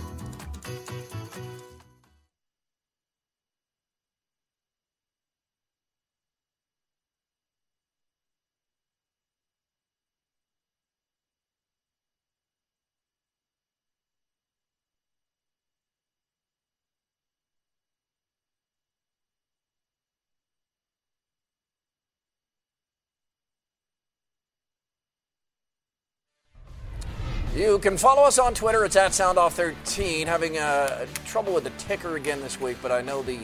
You 27.55 27.79
can 27.79 27.97
follow 27.97 28.23
us 28.23 28.37
on 28.37 28.53
Twitter. 28.53 28.83
It's 28.83 28.97
at 28.97 29.11
SoundOff13. 29.11 30.25
Having 30.25 30.57
uh, 30.57 31.05
trouble 31.25 31.53
with 31.53 31.63
the 31.63 31.69
ticker 31.71 32.17
again 32.17 32.41
this 32.41 32.59
week, 32.59 32.75
but 32.81 32.91
I 32.91 33.01
know 33.01 33.21
the 33.21 33.39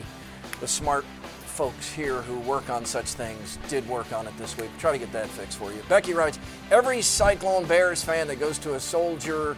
the 0.60 0.68
smart 0.68 1.04
folks 1.46 1.90
here 1.90 2.20
who 2.22 2.38
work 2.40 2.68
on 2.68 2.84
such 2.84 3.06
things 3.06 3.58
did 3.68 3.88
work 3.88 4.12
on 4.12 4.26
it 4.26 4.36
this 4.36 4.56
week. 4.58 4.70
Try 4.78 4.92
to 4.92 4.98
get 4.98 5.12
that 5.12 5.28
fixed 5.28 5.58
for 5.58 5.72
you. 5.72 5.80
Becky 5.88 6.12
writes, 6.14 6.38
every 6.70 7.00
Cyclone 7.02 7.64
Bears 7.64 8.04
fan 8.04 8.28
that 8.28 8.38
goes 8.38 8.58
to 8.58 8.74
a 8.74 8.80
Soldier 8.80 9.56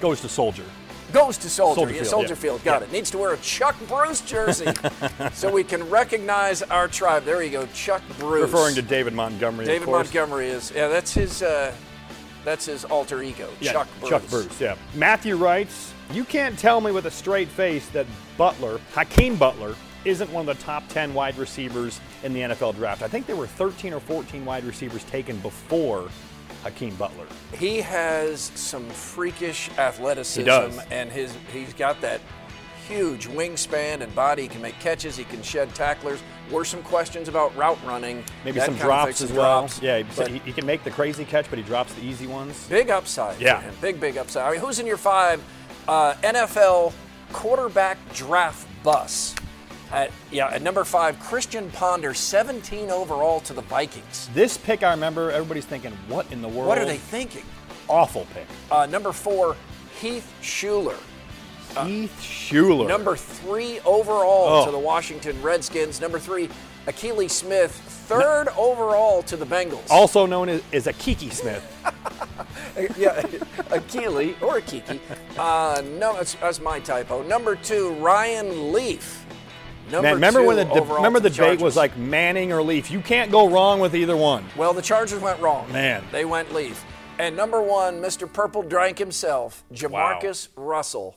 Goes 0.00 0.20
to 0.20 0.28
Soldier. 0.28 0.64
goes 1.12 1.36
to 1.38 1.48
Soldier. 1.48 1.74
Soldier 1.80 1.92
yeah, 1.92 1.98
Field, 2.00 2.10
Soldier 2.10 2.28
yeah. 2.28 2.34
Field. 2.34 2.64
Got 2.64 2.82
Yeah. 2.82 2.86
it. 2.88 2.92
Needs 2.92 3.10
to 3.12 3.18
wear 3.18 3.34
a 3.34 3.38
Chuck 3.38 3.76
Bruce 3.88 4.20
jersey 4.20 4.72
so 5.32 5.50
we 5.50 5.64
can 5.64 5.88
recognize 5.88 6.62
our 6.62 6.86
tribe. 6.86 7.24
There 7.24 7.42
you 7.42 7.50
go, 7.50 7.66
Chuck 7.72 8.02
Bruce. 8.18 8.42
Referring 8.52 8.74
to 8.74 8.82
David 8.82 9.14
Montgomery. 9.14 9.64
David. 9.64 9.88
Montgomery 9.88 10.48
is 10.48 10.72
yeah. 10.74 10.88
That's 10.88 11.14
his. 11.14 11.42
Uh, 11.42 11.72
that's 12.44 12.66
his 12.66 12.84
alter 12.84 13.22
ego, 13.22 13.48
Yeah, 13.60 13.72
Chuck 13.72 13.88
Bruce. 14.00 14.10
Chuck 14.10 14.22
Bruce, 14.28 14.60
yeah. 14.60 14.76
Matthew 14.94 15.36
writes, 15.36 15.92
You 16.12 16.24
can't 16.24 16.58
tell 16.58 16.80
me 16.80 16.92
with 16.92 17.06
a 17.06 17.10
straight 17.10 17.48
face 17.48 17.88
that 17.90 18.06
Butler, 18.36 18.80
Hakeem 18.94 19.36
Butler, 19.36 19.74
isn't 20.04 20.30
one 20.32 20.48
of 20.48 20.56
the 20.56 20.62
top 20.64 20.86
10 20.88 21.12
wide 21.12 21.36
receivers 21.36 22.00
in 22.22 22.32
the 22.32 22.40
NFL 22.40 22.76
draft. 22.76 23.02
I 23.02 23.08
think 23.08 23.26
there 23.26 23.36
were 23.36 23.46
13 23.48 23.92
or 23.92 24.00
14 24.00 24.44
wide 24.44 24.64
receivers 24.64 25.04
taken 25.04 25.36
before 25.38 26.08
Hakeem 26.62 26.94
Butler. 26.96 27.26
He 27.58 27.80
has 27.80 28.40
some 28.54 28.88
freakish 28.90 29.70
athleticism, 29.78 30.40
He 30.40 30.46
does. 30.46 30.78
and 30.90 31.10
his 31.10 31.34
he's 31.52 31.72
got 31.74 32.00
that 32.00 32.20
huge 32.88 33.28
wingspan 33.28 34.00
and 34.00 34.14
body. 34.14 34.42
He 34.42 34.48
can 34.48 34.62
make 34.62 34.78
catches. 34.80 35.16
He 35.16 35.24
can 35.24 35.42
shed 35.42 35.74
tacklers. 35.74 36.20
Were 36.50 36.64
some 36.64 36.82
questions 36.82 37.28
about 37.28 37.54
route 37.56 37.78
running. 37.84 38.24
Maybe 38.44 38.58
some 38.60 38.76
drops 38.76 39.20
as 39.20 39.30
well. 39.30 39.60
drops. 39.60 39.82
Yeah, 39.82 40.02
But 40.16 40.28
he, 40.28 40.38
he 40.38 40.52
can 40.52 40.64
make 40.64 40.82
the 40.82 40.90
crazy 40.90 41.24
catch, 41.26 41.48
but 41.50 41.58
he 41.58 41.64
drops 41.64 41.92
the 41.94 42.02
easy 42.02 42.26
ones. 42.26 42.66
big 42.68 42.90
upside. 42.90 43.38
Yeah. 43.40 43.62
big 43.82 44.00
big 44.00 44.16
upside. 44.16 44.48
I 44.48 44.52
mean, 44.52 44.60
who's 44.60 44.78
in 44.78 44.86
your 44.86 44.96
five 44.96 45.44
uh, 45.86 46.14
NFL 46.22 46.94
quarterback 47.32 47.98
draft 48.14 48.66
bus? 48.82 49.34
At, 49.90 50.10
yeah, 50.30 50.48
at 50.48 50.60
number 50.60 50.84
five, 50.84 51.18
Christian 51.18 51.70
Ponder, 51.70 52.12
17 52.12 52.90
overall 52.90 53.40
to 53.40 53.54
the 53.54 53.62
Vikings. 53.62 54.28
This 54.34 54.58
pick, 54.58 54.82
I 54.82 54.90
remember, 54.90 55.30
everybody's 55.30 55.64
thinking, 55.64 55.92
what 56.08 56.30
in 56.30 56.42
the 56.42 56.48
world? 56.48 56.68
What 56.68 56.78
are 56.78 56.84
they 56.84 56.98
thinking? 56.98 57.44
Awful 57.88 58.26
pick. 58.34 58.46
Uh, 58.70 58.84
number 58.84 59.12
four, 59.12 59.56
Heath 59.98 60.30
Shuler. 60.42 60.98
Heath 61.86 62.16
Shuler. 62.20 62.84
Uh, 62.84 62.88
Number 62.88 63.16
three 63.16 63.80
overall 63.80 64.62
Oh. 64.62 64.66
to 64.66 64.70
the 64.70 64.78
Washington 64.78 65.40
Redskins. 65.42 66.00
Number 66.00 66.18
three, 66.18 66.48
Akili 66.86 67.30
Smith, 67.30 67.72
third 68.08 68.48
overall 68.56 69.22
to 69.24 69.36
the 69.36 69.44
Bengals. 69.44 69.90
also 69.90 70.24
known 70.26 70.48
as, 70.48 70.62
as 70.72 70.86
a 70.86 70.92
Kiki 70.94 71.28
Smith. 71.30 71.62
yeah, 72.96 73.20
Akili 73.70 74.40
or 74.42 74.60
Akiki. 74.60 74.98
Uh, 75.38 75.82
no, 75.98 76.14
that's, 76.14 76.34
that's 76.34 76.60
my 76.60 76.80
typo. 76.80 77.22
Number 77.22 77.56
two, 77.56 77.90
Ryan 77.94 78.72
Leaf. 78.72 79.24
Number 79.90 80.02
Man, 80.02 80.14
remember 80.14 80.42
when 80.42 80.56
the 80.56 80.64
de- 80.64 80.82
remember 80.82 81.18
to 81.18 81.22
the 81.24 81.30
debate 81.30 81.60
was 81.60 81.74
like 81.76 81.96
Manning 81.96 82.52
or 82.52 82.62
Leaf? 82.62 82.90
You 82.90 83.00
can't 83.00 83.30
go 83.30 83.48
wrong 83.48 83.80
with 83.80 83.94
either 83.94 84.16
one. 84.16 84.44
Well, 84.56 84.74
the 84.74 84.82
Chargers 84.82 85.20
went 85.20 85.40
wrong. 85.40 85.70
Man. 85.72 86.04
They 86.12 86.24
went 86.26 86.52
Leaf. 86.52 86.84
And 87.18 87.34
number 87.36 87.60
one, 87.62 88.00
Mr. 88.00 88.30
Purple 88.30 88.62
Drank 88.62 88.98
himself, 88.98 89.64
JaMarcus 89.72 90.48
Russell, 90.56 91.16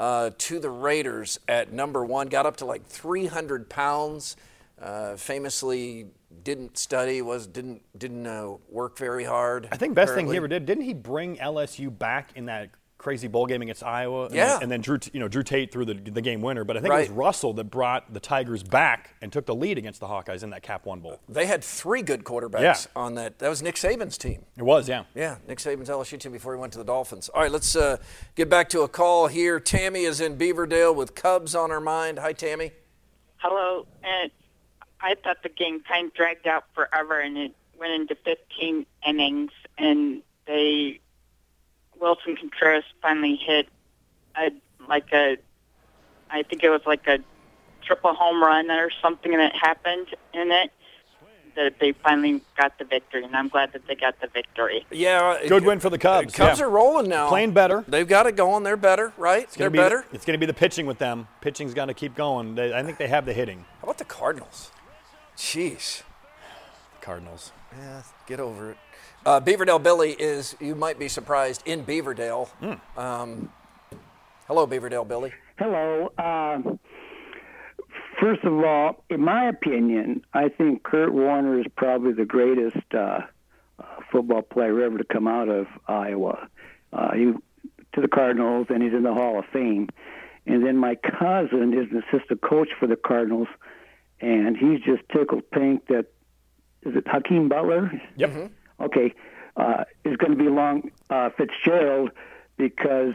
uh, 0.00 0.30
to 0.38 0.58
the 0.58 0.70
Raiders 0.70 1.38
at 1.46 1.72
number 1.72 2.04
one. 2.04 2.28
Got 2.28 2.46
up 2.46 2.56
to 2.56 2.64
like 2.64 2.86
300 2.86 3.68
pounds. 3.68 4.34
Uh, 4.80 5.14
famously 5.14 6.06
didn't 6.42 6.78
study, 6.78 7.20
was 7.20 7.46
didn't 7.46 7.82
didn't 7.96 8.26
uh, 8.26 8.54
work 8.70 8.96
very 8.96 9.24
hard. 9.24 9.68
I 9.70 9.76
think 9.76 9.94
best 9.94 10.14
thing 10.14 10.26
he 10.26 10.38
ever 10.38 10.48
did. 10.48 10.64
Didn't 10.64 10.84
he 10.84 10.94
bring 10.94 11.36
LSU 11.36 11.96
back 11.96 12.30
in 12.34 12.46
that 12.46 12.70
crazy 13.00 13.26
bowl 13.28 13.46
game 13.46 13.62
against 13.62 13.82
Iowa? 13.82 14.26
And 14.26 14.34
Yeah. 14.34 14.46
Then, 14.54 14.62
and 14.64 14.72
then 14.72 14.80
Drew, 14.82 14.98
you 15.12 15.18
know, 15.20 15.26
Drew 15.28 15.42
Tate 15.42 15.72
threw 15.72 15.84
the, 15.84 15.94
the 15.94 16.20
game 16.20 16.42
winner. 16.42 16.62
But 16.64 16.76
I 16.76 16.80
think 16.80 16.92
it 16.94 16.98
was 16.98 17.08
Russell 17.10 17.52
that 17.54 17.64
brought 17.64 18.12
the 18.12 18.20
Tigers 18.20 18.62
back 18.62 19.14
and 19.22 19.32
took 19.32 19.46
the 19.46 19.54
lead 19.54 19.78
against 19.78 20.00
the 20.00 20.06
Hawkeyes 20.06 20.42
in 20.42 20.50
that 20.50 20.62
Cap 20.62 20.86
One 20.86 21.00
bowl. 21.00 21.18
They 21.28 21.46
had 21.46 21.64
three 21.64 22.02
good 22.02 22.24
quarterbacks 22.24 22.60
Yeah. 22.62 22.74
on 22.94 23.14
that. 23.14 23.38
That 23.38 23.48
was 23.48 23.62
Nick 23.62 23.74
Saban's 23.76 24.16
team. 24.18 24.44
It 24.56 24.62
was, 24.62 24.88
yeah. 24.88 25.04
Yeah, 25.14 25.36
Nick 25.48 25.58
Saban's 25.58 25.88
LSU 25.88 26.18
team 26.20 26.32
before 26.32 26.54
he 26.54 26.60
went 26.60 26.72
to 26.74 26.78
the 26.78 26.84
Dolphins. 26.84 27.28
All 27.30 27.42
right, 27.42 27.50
let's 27.50 27.74
uh, 27.74 27.96
get 28.36 28.48
back 28.50 28.68
to 28.70 28.82
a 28.82 28.88
call 28.88 29.26
here. 29.26 29.58
Tammy 29.58 30.04
is 30.04 30.20
in 30.20 30.36
Beaverdale 30.36 30.94
with 30.94 31.14
Cubs 31.14 31.54
on 31.54 31.70
her 31.70 31.80
mind. 31.80 32.18
Hi, 32.18 32.32
Tammy. 32.32 32.72
Hello, 33.38 33.86
and 34.04 34.30
I 35.00 35.14
thought 35.24 35.42
the 35.42 35.48
game 35.48 35.80
kind 35.80 36.08
of 36.08 36.14
dragged 36.14 36.46
out 36.46 36.64
forever, 36.74 37.18
and 37.18 37.38
it 37.38 37.54
went 37.78 37.92
into 37.94 38.14
15 38.14 38.84
innings, 39.06 39.50
and 39.78 40.22
they 40.46 41.00
Willson 42.00 42.38
Contreras 42.38 42.84
finally 43.02 43.36
hit 43.36 43.68
a 44.36 44.50
like 44.88 45.12
a 45.12 45.36
I 46.30 46.42
think 46.42 46.62
it 46.62 46.70
was 46.70 46.82
like 46.86 47.06
a 47.06 47.18
triple 47.82 48.14
home 48.14 48.42
run 48.42 48.70
or 48.70 48.90
something 49.02 49.32
that 49.32 49.54
happened 49.54 50.08
in 50.32 50.50
it 50.50 50.70
that 51.56 51.78
they 51.80 51.92
finally 51.92 52.42
got 52.56 52.78
the 52.78 52.84
victory, 52.84 53.24
and 53.24 53.34
I'm 53.36 53.48
glad 53.48 53.72
that 53.72 53.86
they 53.86 53.94
got 53.94 54.20
the 54.20 54.28
victory. 54.28 54.86
Yeah, 54.90 55.38
uh, 55.42 55.48
Good 55.48 55.64
win 55.64 55.80
for 55.80 55.90
the 55.90 55.98
Cubs. 55.98 56.32
The 56.32 56.38
Cubs 56.38 56.58
yeah. 56.58 56.66
are 56.66 56.70
rolling 56.70 57.08
now. 57.08 57.28
Playing 57.28 57.52
better. 57.52 57.84
They've 57.88 58.06
got 58.06 58.26
it 58.26 58.36
going. 58.36 58.62
They're 58.62 58.76
better, 58.76 59.12
right? 59.16 59.42
It's 59.42 59.56
They're 59.56 59.68
gonna 59.68 59.72
be 59.72 59.78
better. 59.78 60.04
It's 60.12 60.24
going 60.24 60.38
to 60.38 60.38
be 60.38 60.46
the 60.46 60.54
pitching 60.54 60.86
with 60.86 60.98
them. 60.98 61.28
Pitching's 61.40 61.74
got 61.74 61.86
to 61.86 61.94
keep 61.94 62.14
going. 62.14 62.54
They, 62.54 62.72
I 62.72 62.82
think 62.82 62.98
they 62.98 63.08
have 63.08 63.26
the 63.26 63.32
hitting. 63.32 63.64
How 63.80 63.84
about 63.84 63.98
the 63.98 64.04
Cardinals? 64.04 64.70
Jeez. 65.36 66.02
the 66.98 67.04
Cardinals. 67.04 67.52
Yeah, 67.76 68.02
get 68.26 68.40
over 68.40 68.70
it. 68.72 68.76
Uh, 69.26 69.40
Beaverdale 69.40 69.82
Billy 69.82 70.12
is, 70.12 70.56
you 70.60 70.74
might 70.74 70.98
be 70.98 71.08
surprised, 71.08 71.62
in 71.66 71.84
Beaverdale. 71.84 72.48
Hmm. 72.48 72.98
Um, 72.98 73.52
hello, 74.46 74.66
Beaverdale 74.66 75.06
Billy. 75.06 75.32
Hello. 75.58 76.10
Uh, 76.16 76.58
first 78.18 78.42
of 78.44 78.52
all, 78.64 79.04
in 79.10 79.20
my 79.20 79.48
opinion, 79.48 80.24
I 80.32 80.48
think 80.48 80.84
Kurt 80.84 81.12
Warner 81.12 81.60
is 81.60 81.66
probably 81.76 82.12
the 82.12 82.24
greatest 82.24 82.78
uh, 82.94 83.20
uh, 83.78 83.84
football 84.10 84.40
player 84.40 84.82
ever 84.82 84.96
to 84.96 85.04
come 85.04 85.28
out 85.28 85.50
of 85.50 85.66
Iowa. 85.86 86.48
Uh, 86.92 87.12
he 87.12 87.32
to 87.92 88.00
the 88.00 88.08
Cardinals, 88.08 88.68
and 88.70 88.82
he's 88.82 88.92
in 88.92 89.02
the 89.02 89.12
Hall 89.12 89.38
of 89.38 89.44
Fame. 89.52 89.88
And 90.46 90.64
then 90.64 90.76
my 90.76 90.94
cousin 90.94 91.74
is 91.74 91.90
an 91.90 92.02
assistant 92.08 92.40
coach 92.40 92.68
for 92.78 92.86
the 92.86 92.96
Cardinals, 92.96 93.48
and 94.20 94.56
he's 94.56 94.80
just 94.80 95.02
tickled 95.12 95.50
pink 95.50 95.88
that 95.88 96.06
is 96.82 96.96
it 96.96 97.06
Hakeem 97.06 97.48
Butler? 97.48 97.92
Yep. 98.16 98.52
Okay, 98.80 99.14
uh, 99.56 99.84
is 100.04 100.16
going 100.16 100.32
to 100.32 100.38
be 100.42 100.48
long 100.50 100.90
uh, 101.10 101.30
Fitzgerald 101.36 102.10
because 102.56 103.14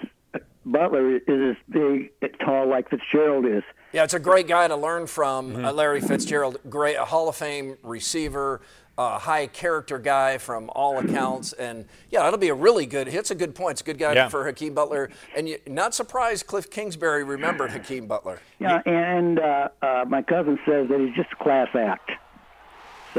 Butler 0.65 1.17
is 1.17 1.21
as 1.27 1.55
big, 1.69 2.11
tall 2.43 2.67
like 2.67 2.89
Fitzgerald 2.89 3.45
is. 3.45 3.63
Yeah, 3.93 4.03
it's 4.03 4.13
a 4.15 4.19
great 4.19 4.47
guy 4.47 4.67
to 4.67 4.75
learn 4.75 5.07
from, 5.07 5.51
Mm-hmm. 5.53 5.65
uh, 5.65 5.71
Larry 5.71 6.01
Fitzgerald. 6.01 6.57
Great, 6.69 6.95
a 6.95 7.05
Hall 7.05 7.29
of 7.29 7.35
Fame 7.35 7.77
receiver, 7.83 8.61
uh, 8.97 9.19
high 9.19 9.45
character 9.47 9.99
guy 9.99 10.37
from 10.37 10.69
all 10.73 10.97
accounts, 10.97 11.53
and 11.53 11.85
yeah, 12.09 12.25
it'll 12.27 12.39
be 12.39 12.49
a 12.49 12.53
really 12.55 12.85
good. 12.85 13.07
It's 13.07 13.29
a 13.31 13.35
good 13.35 13.53
point. 13.53 13.73
It's 13.73 13.81
a 13.81 13.83
good 13.83 13.97
guy 13.99 14.13
Yeah. 14.13 14.27
for 14.29 14.45
Hakeem 14.45 14.73
Butler, 14.73 15.09
and 15.37 15.47
you, 15.47 15.57
not 15.67 15.93
surprised 15.93 16.47
Cliff 16.47 16.69
Kingsbury 16.69 17.23
remembered 17.23 17.71
Hakeem 17.71 18.07
Butler. 18.07 18.39
Yeah, 18.59 18.81
and 18.85 19.39
uh, 19.39 19.67
uh, 19.81 20.05
my 20.07 20.21
cousin 20.23 20.57
says 20.65 20.87
that 20.89 20.99
he's 20.99 21.15
just 21.15 21.29
a 21.39 21.43
class 21.43 21.67
act. 21.75 22.09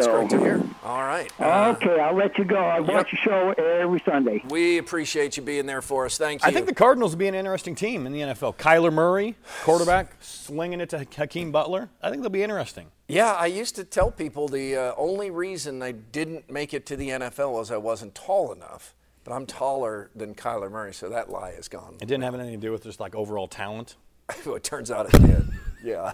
So, 0.05 0.19
great 0.19 0.31
to 0.31 0.39
hear. 0.39 0.63
All 0.85 1.03
right. 1.03 1.31
Uh, 1.41 1.75
Okay, 1.77 1.99
I'll 2.01 2.15
let 2.15 2.37
you 2.39 2.45
go. 2.45 2.57
I 2.57 2.81
watch 2.81 3.13
your 3.13 3.21
show 3.23 3.51
every 3.53 4.01
Sunday. 4.05 4.43
we 4.49 4.79
appreciate 4.79 5.37
you 5.37 5.43
being 5.43 5.67
there 5.67 5.83
for 5.83 6.07
us. 6.07 6.19
Thank 6.19 6.43
you. 6.43 6.49
I 6.49 6.53
think 6.53 6.67
the 6.67 6.75
Cardinals 6.75 7.13
will 7.13 7.19
be 7.19 7.29
an 7.29 7.35
interesting 7.35 7.75
team 7.75 8.07
in 8.07 8.13
the 8.13 8.21
NFL. 8.21 8.57
Kyler 8.57 8.93
Murray, 8.93 9.37
quarterback, 9.65 10.17
slinging 10.21 10.81
it 10.81 10.91
to 10.91 11.07
Hakeem 11.17 11.51
Butler. 11.51 11.89
I 12.03 12.11
think 12.11 12.23
they'll 12.23 12.31
be 12.31 12.43
interesting. 12.43 12.89
Yeah, 13.09 13.33
I 13.33 13.47
used 13.47 13.75
to 13.77 13.85
tell 13.85 14.11
people 14.11 14.49
the 14.49 14.77
uh, 14.77 14.93
only 14.97 15.31
reason 15.31 15.83
I 15.83 15.93
didn't 15.93 16.51
make 16.51 16.75
it 16.75 16.87
to 16.87 16.97
the 16.97 17.11
NFL 17.11 17.53
was 17.53 17.71
I 17.71 17.77
wasn't 17.77 18.15
tall 18.15 18.53
enough. 18.53 18.95
But 19.25 19.35
I'm 19.35 19.45
taller 19.47 20.11
than 20.15 20.37
Kyler 20.37 20.71
Murray, 20.71 20.95
so 20.95 21.09
that 21.09 21.29
lie 21.31 21.51
is 21.51 21.67
gone. 21.67 21.97
It 22.01 22.07
didn't 22.07 22.23
have 22.23 22.35
anything 22.37 22.61
to 22.61 22.65
do 22.65 22.71
with 22.71 22.85
just 22.85 23.01
like 23.01 23.17
overall 23.17 23.49
talent. 23.49 23.97
it 24.47 24.63
turns 24.63 24.89
out 24.93 25.13
it 25.13 25.21
did. 25.21 25.49
Yeah. 25.83 26.13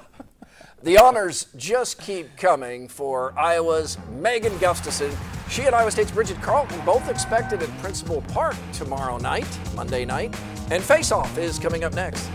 The 0.85 0.99
honors 0.99 1.47
just 1.55 2.01
keep 2.01 2.37
coming 2.37 2.89
for 2.89 3.33
Iowa's 3.39 3.99
Megan 4.11 4.59
Gustafson. 4.59 5.13
She 5.49 5.63
and 5.63 5.77
Iowa 5.77 5.93
State's 5.93 6.11
Bridget 6.11 6.43
Carleton 6.43 6.85
both 6.85 7.09
expected 7.09 7.63
at 7.63 7.69
Principal 7.79 8.21
Park 8.23 8.57
tomorrow 8.73 9.17
night, 9.19 9.47
Monday 9.77 10.05
night. 10.05 10.35
And 10.73 10.83
Face 10.83 11.13
Off 11.13 11.39
is 11.39 11.57
coming 11.57 11.85
up 11.85 11.95
next. 11.95 12.29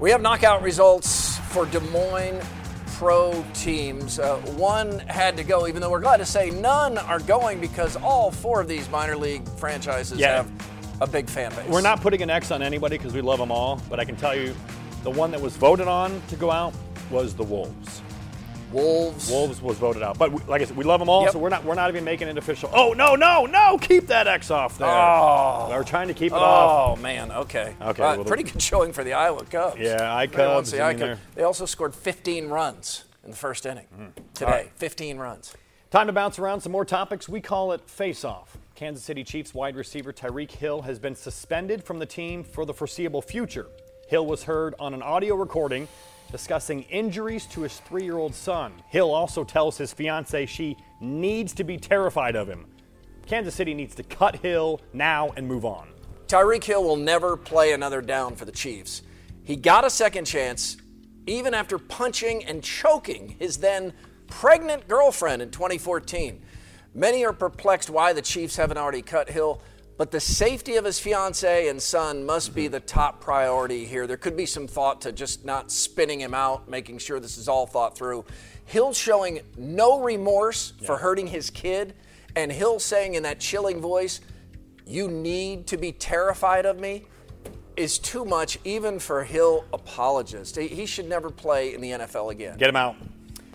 We 0.00 0.10
have 0.10 0.22
knockout 0.22 0.62
results 0.62 1.38
for 1.50 1.66
Des 1.66 1.80
Moines 1.80 2.40
pro 2.94 3.44
teams. 3.54 4.18
Uh, 4.18 4.36
one 4.56 4.98
had 5.00 5.36
to 5.36 5.44
go, 5.44 5.66
even 5.66 5.80
though 5.80 5.90
we're 5.90 6.00
glad 6.00 6.18
to 6.18 6.24
say 6.26 6.50
none 6.50 6.98
are 6.98 7.18
going 7.20 7.60
because 7.60 7.96
all 7.96 8.30
four 8.30 8.60
of 8.60 8.68
these 8.68 8.88
minor 8.90 9.16
league 9.16 9.46
franchises 9.58 10.18
Yeah. 10.18 10.36
have 10.36 10.50
a 11.00 11.06
big 11.06 11.28
fan 11.28 11.50
base. 11.54 11.68
We're 11.68 11.80
not 11.80 12.00
putting 12.00 12.22
an 12.22 12.30
X 12.30 12.50
on 12.50 12.62
anybody 12.62 12.96
because 12.96 13.12
we 13.12 13.20
love 13.20 13.38
them 13.38 13.50
all, 13.50 13.80
but 13.90 13.98
I 14.00 14.04
can 14.04 14.16
tell 14.16 14.36
you 14.36 14.54
the 15.02 15.10
one 15.10 15.30
that 15.32 15.40
was 15.40 15.56
voted 15.56 15.88
on 15.88 16.20
to 16.28 16.36
go 16.36 16.50
out 16.50 16.74
was 17.10 17.34
the 17.34 17.44
Wolves. 17.44 17.97
Wolves. 18.72 19.30
Wolves 19.30 19.60
was 19.62 19.76
voted 19.78 20.02
out, 20.02 20.18
but 20.18 20.32
we, 20.32 20.40
like 20.44 20.62
I 20.62 20.64
said, 20.66 20.76
we 20.76 20.84
love 20.84 21.00
them 21.00 21.08
all, 21.08 21.22
Yep. 21.22 21.32
so 21.32 21.38
we're 21.38 21.48
not 21.48 21.64
we're 21.64 21.74
not 21.74 21.90
even 21.90 22.04
making 22.04 22.28
it 22.28 22.36
official. 22.38 22.70
Oh 22.72 22.92
no 22.92 23.14
no 23.14 23.46
no! 23.46 23.78
Keep 23.78 24.08
that 24.08 24.26
X 24.26 24.50
off 24.50 24.78
there. 24.78 24.88
Oh. 24.88 25.68
We're 25.70 25.84
trying 25.84 26.08
to 26.08 26.14
keep 26.14 26.32
it 26.32 26.38
off. 26.38 26.98
Oh 26.98 27.02
man, 27.02 27.30
okay. 27.32 27.74
Okay, 27.80 28.02
Uh, 28.02 28.16
well, 28.16 28.24
pretty 28.24 28.44
good 28.44 28.60
showing 28.62 28.92
for 28.92 29.04
the 29.04 29.12
Iowa 29.14 29.44
Cubs. 29.44 29.78
Yeah, 29.80 30.14
I 30.14 30.26
Cubs, 30.26 30.70
the 30.72 30.82
I 30.82 30.90
mean, 30.94 30.98
Cubs. 31.00 31.20
they're- 31.34 31.46
also 31.46 31.64
scored 31.66 31.94
15 31.94 32.48
runs 32.48 33.04
in 33.24 33.30
the 33.30 33.36
first 33.36 33.64
inning 33.66 33.86
today. 34.34 34.50
right. 34.50 34.70
15 34.76 35.18
runs. 35.18 35.54
Time 35.90 36.06
to 36.06 36.12
bounce 36.12 36.38
around 36.38 36.60
some 36.60 36.72
more 36.72 36.84
topics. 36.84 37.28
We 37.28 37.40
call 37.40 37.72
it 37.72 37.80
face 37.88 38.22
off. 38.24 38.58
Kansas 38.74 39.02
City 39.02 39.24
Chiefs 39.24 39.54
wide 39.54 39.74
receiver 39.74 40.12
Tyreek 40.12 40.50
Hill 40.52 40.82
has 40.82 40.98
been 40.98 41.14
suspended 41.16 41.82
from 41.82 41.98
the 41.98 42.06
team 42.06 42.44
for 42.44 42.64
the 42.66 42.74
foreseeable 42.74 43.22
future. 43.22 43.66
Hill 44.06 44.26
was 44.26 44.44
heard 44.44 44.74
on 44.78 44.92
an 44.94 45.02
audio 45.02 45.34
recording 45.34 45.88
discussing 46.30 46.82
injuries 46.84 47.46
to 47.46 47.62
his 47.62 47.78
three 47.80 48.04
year 48.04 48.18
old 48.18 48.34
son. 48.34 48.72
Hill 48.88 49.12
also 49.12 49.44
tells 49.44 49.78
his 49.78 49.92
fiancee 49.92 50.46
she 50.46 50.76
needs 51.00 51.52
to 51.54 51.64
be 51.64 51.76
terrified 51.76 52.36
of 52.36 52.48
him. 52.48 52.66
Kansas 53.26 53.54
City 53.54 53.74
needs 53.74 53.94
to 53.94 54.02
cut 54.02 54.36
Hill 54.36 54.80
now 54.92 55.32
and 55.36 55.46
move 55.46 55.64
on. 55.64 55.88
Tyreek 56.26 56.64
Hill 56.64 56.82
will 56.82 56.96
never 56.96 57.36
play 57.36 57.72
another 57.72 58.00
down 58.00 58.36
for 58.36 58.44
the 58.44 58.52
Chiefs. 58.52 59.02
He 59.44 59.56
got 59.56 59.84
a 59.84 59.90
second 59.90 60.26
chance 60.26 60.76
even 61.26 61.54
after 61.54 61.78
punching 61.78 62.44
and 62.44 62.62
choking 62.62 63.36
his 63.38 63.58
then 63.58 63.92
pregnant 64.26 64.88
girlfriend 64.88 65.42
in 65.42 65.50
2014. 65.50 66.42
Many 66.94 67.24
are 67.24 67.32
perplexed 67.32 67.90
why 67.90 68.12
the 68.12 68.22
Chiefs 68.22 68.56
haven't 68.56 68.78
already 68.78 69.02
cut 69.02 69.28
Hill, 69.28 69.62
but 69.98 70.12
the 70.12 70.20
safety 70.20 70.76
of 70.76 70.84
his 70.84 70.98
fiancee 71.00 71.68
and 71.68 71.82
son 71.82 72.24
must 72.24 72.54
be 72.54 72.64
mm-hmm. 72.64 72.72
the 72.72 72.80
top 72.80 73.20
priority 73.20 73.84
here. 73.84 74.06
There 74.06 74.16
could 74.16 74.36
be 74.36 74.46
some 74.46 74.66
thought 74.68 75.02
to 75.02 75.12
just 75.12 75.44
not 75.44 75.70
spinning 75.70 76.20
him 76.20 76.32
out, 76.32 76.68
making 76.68 76.98
sure 76.98 77.20
this 77.20 77.36
is 77.36 77.48
all 77.48 77.66
thought 77.66 77.98
through. 77.98 78.24
Hill 78.64 78.94
showing 78.94 79.40
no 79.56 80.00
remorse 80.00 80.72
for 80.86 80.96
hurting 80.96 81.26
his 81.26 81.50
kid, 81.50 81.94
and 82.36 82.52
Hill 82.52 82.78
saying 82.78 83.14
in 83.14 83.24
that 83.24 83.40
chilling 83.40 83.80
voice, 83.80 84.20
you 84.86 85.08
need 85.08 85.66
to 85.66 85.76
be 85.76 85.90
terrified 85.92 86.64
of 86.64 86.78
me 86.78 87.04
is 87.76 87.98
too 87.98 88.24
much 88.24 88.58
even 88.64 88.98
for 88.98 89.24
Hill 89.24 89.64
apologists. 89.72 90.56
He- 90.56 90.68
He 90.68 90.86
should 90.86 91.08
never 91.08 91.30
play 91.30 91.74
in 91.74 91.80
the 91.80 91.92
NFL 91.92 92.30
again. 92.30 92.56
Get 92.56 92.68
him 92.68 92.76
out. 92.76 92.96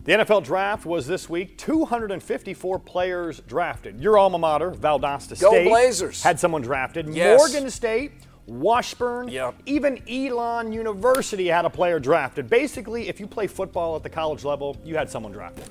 The 0.06 0.12
NFL 0.13 0.44
draft 0.44 0.86
was 0.86 1.08
this 1.08 1.30
week. 1.30 1.58
254 1.58 2.80
players 2.80 3.39
drafted. 3.48 4.02
Your 4.02 4.18
alma 4.18 4.38
mater, 4.38 4.72
Valdosta 4.72 5.39
Go 5.39 5.50
State, 5.52 5.70
Blazers. 5.70 6.22
had 6.22 6.39
someone 6.39 6.62
drafted. 6.62 7.08
Yes. 7.08 7.39
Morgan 7.39 7.70
State, 7.70 8.12
Washburn, 8.46 9.30
Yep. 9.30 9.56
even 9.66 10.02
Elon 10.10 10.74
University 10.74 11.48
had 11.48 11.63
a 11.63 11.70
player 11.70 12.00
drafted. 12.00 12.50
Basically, 12.50 13.08
if 13.08 13.22
you 13.22 13.28
play 13.28 13.48
football 13.48 13.96
at 13.96 14.04
the 14.04 14.10
college 14.10 14.44
level, 14.44 14.76
you 14.84 14.98
had 14.98 15.10
someone 15.10 15.32
drafted. 15.32 15.70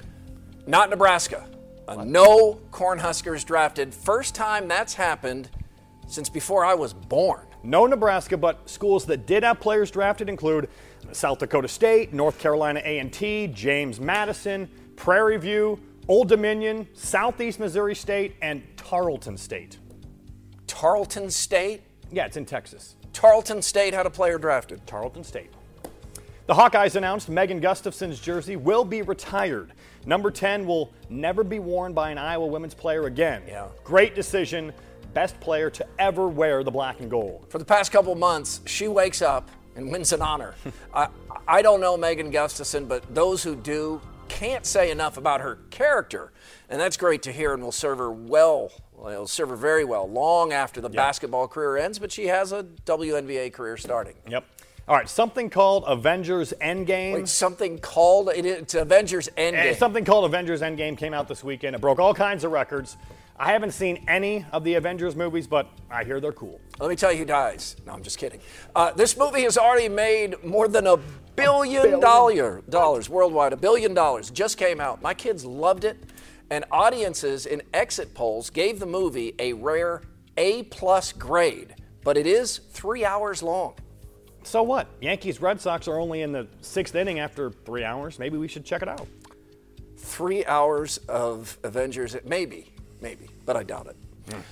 Not 0.67 0.89
Nebraska. 0.89 1.45
Uh, 1.87 2.03
no 2.05 2.59
Cornhuskers 2.71 3.45
drafted. 3.45 3.93
First 3.93 4.35
time 4.35 4.67
that's 4.67 4.95
happened 4.95 5.51
since 6.07 6.31
before 6.31 6.65
I 6.65 6.73
was 6.73 6.95
born. 6.95 7.47
No 7.65 7.85
Nebraska, 7.87 8.39
but 8.39 8.69
schools 8.69 9.05
that 9.07 9.27
did 9.27 9.43
have 9.43 9.61
players 9.61 9.91
drafted 9.91 10.29
include 10.31 10.71
South 11.15 11.39
Dakota 11.39 11.69
State, 11.69 12.13
North 12.13 12.39
Carolina 12.39 12.81
A&T, 12.85 13.49
James 13.49 14.01
Madison, 14.01 14.69
Prairie 14.97 15.39
View, 15.39 15.79
Old 16.09 16.29
Dominion, 16.29 16.89
Southeast 16.95 17.61
Missouri 17.61 17.95
State, 17.95 18.35
and 18.43 18.63
Tarleton 18.77 19.37
State. 19.37 19.79
Tarleton 20.67 21.31
State. 21.31 21.83
Yeah, 22.11 22.27
it's 22.27 22.37
in 22.37 22.45
Texas. 22.45 22.97
Tarleton 23.13 23.63
State 23.63 23.95
had 23.95 24.07
a 24.07 24.11
player 24.11 24.39
drafted. 24.39 24.87
Tarleton 24.87 25.23
State. 25.23 25.51
The 26.47 26.55
Hawkeyes 26.55 26.97
announced 26.97 27.29
Megan 27.29 27.61
Gustafson's 27.61 28.19
jersey 28.19 28.57
will 28.57 28.85
be 28.85 29.03
retired. 29.03 29.73
Number 30.07 30.31
10 30.31 30.67
will 30.67 30.93
never 31.09 31.45
be 31.45 31.61
worn 31.61 31.93
by 31.93 32.11
an 32.11 32.19
Iowa 32.19 32.47
women's 32.47 32.75
player 32.75 33.05
again. 33.07 33.43
Yeah. 33.47 33.69
Great 33.85 34.15
decision. 34.15 34.73
best 35.15 35.39
player 35.41 35.71
to 35.71 35.87
ever 35.99 36.27
wear 36.29 36.65
the 36.65 36.71
black 36.71 37.01
and 37.01 37.11
gold. 37.11 37.47
For 37.49 37.59
the 37.59 37.65
past 37.65 37.93
couple 37.93 38.15
months, 38.15 38.61
she 38.67 38.89
wakes 38.89 39.23
up 39.23 39.51
and 39.77 39.91
wins 39.91 40.13
an 40.13 40.23
honor. 40.23 40.55
I, 40.95 41.09
I 41.47 41.63
don't 41.63 41.81
know 41.81 41.97
Megan 41.97 42.31
Gustafson, 42.31 42.87
but 42.87 43.15
those 43.15 43.43
who 43.43 43.57
do 43.57 44.01
can't 44.29 44.65
say 44.65 44.91
enough 44.91 45.17
about 45.17 45.41
her 45.41 45.59
character. 45.71 46.33
And 46.69 46.81
that's 46.81 46.97
great 46.97 47.23
to 47.25 47.33
hear 47.33 47.53
and 47.53 47.63
will 47.63 47.73
serve 47.73 47.99
her 47.99 48.11
well. 48.11 48.73
it'll 48.99 49.27
serve 49.27 49.51
her 49.51 49.57
very 49.57 49.85
well 49.85 50.09
long 50.09 50.53
after 50.53 50.81
the 50.81 50.89
yep. 50.89 50.97
basketball 50.97 51.49
career 51.49 51.77
ends, 51.77 51.99
but 51.99 52.11
she 52.11 52.29
has 52.29 52.53
a 52.53 52.65
WNBA 52.87 53.53
career 53.53 53.77
starting. 53.77 54.15
Yep. 54.29 54.45
All 54.89 54.97
right, 54.97 55.09
something 55.09 55.49
called 55.49 55.85
Avengers 55.87 56.53
Endgame. 56.61 57.15
Wait, 57.15 57.29
something 57.29 57.79
called 57.79 58.31
it's 58.35 58.75
Avengers 58.75 59.29
Endgame. 59.37 59.69
And 59.69 59.77
something 59.77 60.05
called 60.05 60.25
Avengers 60.25 60.61
Endgame 60.61 60.99
came 60.99 61.15
out 61.15 61.29
this 61.29 61.45
weekend. 61.45 61.77
It 61.77 61.81
broke 61.81 62.01
all 62.01 62.13
kinds 62.13 62.43
of 62.43 62.51
records. 62.51 62.97
I 63.43 63.51
haven't 63.51 63.73
seen 63.73 64.05
any 64.07 64.47
of 64.53 64.63
the 64.63 64.75
Avengers 64.75 65.17
movies, 65.17 65.49
but 65.49 65.69
I 65.91 66.05
hear 66.05 66.21
they're 66.21 66.31
cool. 66.31 66.61
Let 66.79 66.89
me 66.91 66.95
tell 66.95 67.11
you 67.11 67.19
who 67.19 67.25
dies. 67.25 67.75
No, 67.85 67.93
I'm 67.93 68.05
just 68.05 68.17
kidding. 68.17 68.39
Uh, 68.73 68.93
this 68.93 69.17
movie 69.17 69.43
has 69.43 69.59
already 69.59 69.89
made 69.89 70.45
more 70.45 70.69
than 70.69 70.87
a 70.87 70.97
billion, 71.35 71.83
billion. 71.83 71.99
Dollar, 71.99 72.63
dollars 72.69 73.11
worldwide. 73.11 73.53
A 73.53 73.57
billion 73.57 73.95
dollars 73.95 74.31
just 74.31 74.59
came 74.59 74.81
out. 74.81 75.03
My 75.03 75.13
kids 75.13 75.45
loved 75.45 75.83
it, 75.83 75.99
and 76.51 76.65
audiences 76.71 77.47
in 77.47 77.63
exit 77.75 78.15
polls 78.15 78.49
gave 78.49 78.79
the 78.79 78.87
movie 78.87 79.35
a 79.41 79.55
rare 79.55 80.03
A 80.37 80.63
plus 80.63 81.11
grade. 81.11 81.75
But 82.05 82.17
it 82.17 82.29
is 82.29 82.59
three 82.71 83.05
hours 83.05 83.43
long. 83.43 83.75
So 84.45 84.63
what? 84.63 84.87
Yankees 85.01 85.41
Red 85.41 85.61
Sox 85.61 85.89
are 85.89 85.99
only 85.99 86.23
in 86.23 86.31
the 86.31 86.47
sixth 86.61 86.95
inning 86.95 87.19
after 87.19 87.51
three 87.51 87.83
hours. 87.83 88.21
Maybe 88.21 88.39
we 88.39 88.47
should 88.47 88.65
check 88.65 88.83
it 88.83 88.89
out. 88.89 89.09
Three 89.97 90.45
hours 90.45 90.99
of 91.09 91.59
Avengers, 91.65 92.17
maybe, 92.25 92.73
maybe, 93.01 93.29
but 93.45 93.57
I 93.57 93.63
doubt 93.63 93.87
it. 93.87 93.97
Mm. 94.27 94.43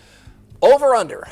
Over 0.63 0.95
under, 0.95 1.29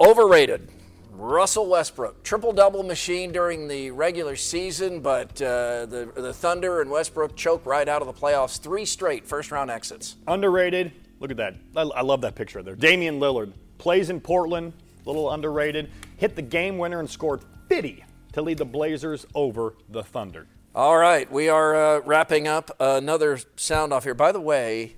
overrated. 0.00 0.70
Russell 1.16 1.68
Westbrook, 1.68 2.24
triple 2.24 2.52
double 2.52 2.82
machine 2.82 3.30
during 3.30 3.68
the 3.68 3.92
regular 3.92 4.34
season, 4.34 5.00
but 5.00 5.40
uh, 5.40 5.86
the, 5.86 6.10
the 6.16 6.32
Thunder 6.32 6.80
and 6.80 6.90
Westbrook 6.90 7.36
choke 7.36 7.64
right 7.64 7.88
out 7.88 8.02
of 8.02 8.08
the 8.08 8.12
playoffs. 8.12 8.60
Three 8.60 8.84
straight 8.84 9.24
first 9.24 9.52
round 9.52 9.70
exits. 9.70 10.16
Underrated. 10.26 10.90
Look 11.20 11.30
at 11.30 11.36
that. 11.36 11.54
I, 11.76 11.82
I 11.82 12.02
love 12.02 12.20
that 12.22 12.34
picture 12.34 12.62
there. 12.62 12.74
Damian 12.74 13.20
Lillard 13.20 13.52
plays 13.78 14.10
in 14.10 14.20
Portland, 14.20 14.72
a 15.04 15.08
little 15.08 15.30
underrated. 15.30 15.88
Hit 16.16 16.34
the 16.34 16.42
game 16.42 16.78
winner 16.78 16.98
and 16.98 17.08
scored 17.08 17.42
50 17.68 18.04
to 18.32 18.42
lead 18.42 18.58
the 18.58 18.64
Blazers 18.64 19.24
over 19.34 19.76
the 19.88 20.02
Thunder. 20.02 20.48
All 20.74 20.98
right, 20.98 21.30
we 21.30 21.48
are 21.48 21.76
uh, 21.76 22.00
wrapping 22.00 22.48
up 22.48 22.72
another 22.80 23.38
sound 23.54 23.92
off 23.92 24.02
here. 24.02 24.14
By 24.14 24.32
the 24.32 24.40
way, 24.40 24.96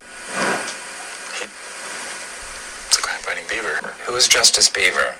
it's 0.00 0.08
a 2.98 3.00
crime-fighting 3.00 3.44
beaver. 4.12 4.16
Who 4.16 4.16
is 4.16 4.28
Justice 4.28 4.68
Beaver? 4.68 5.14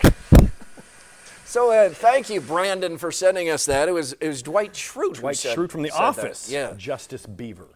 So 1.45 1.71
uh, 1.71 1.91
thank 1.91 2.31
you, 2.31 2.41
Brandon, 2.41 2.97
for 2.99 3.13
sending 3.13 3.51
us 3.51 3.67
that. 3.67 3.89
It 3.89 3.93
was 3.93 4.15
it 4.15 4.29
was 4.29 4.43
Dwight 4.43 4.73
Schrute. 4.73 5.15
Dwight 5.15 5.37
Schrute 5.37 5.71
from 5.71 5.83
The 5.83 5.91
Office. 5.91 6.47
That. 6.47 6.53
Yeah, 6.53 6.75
Justice 6.77 7.27
Beaver. 7.27 7.69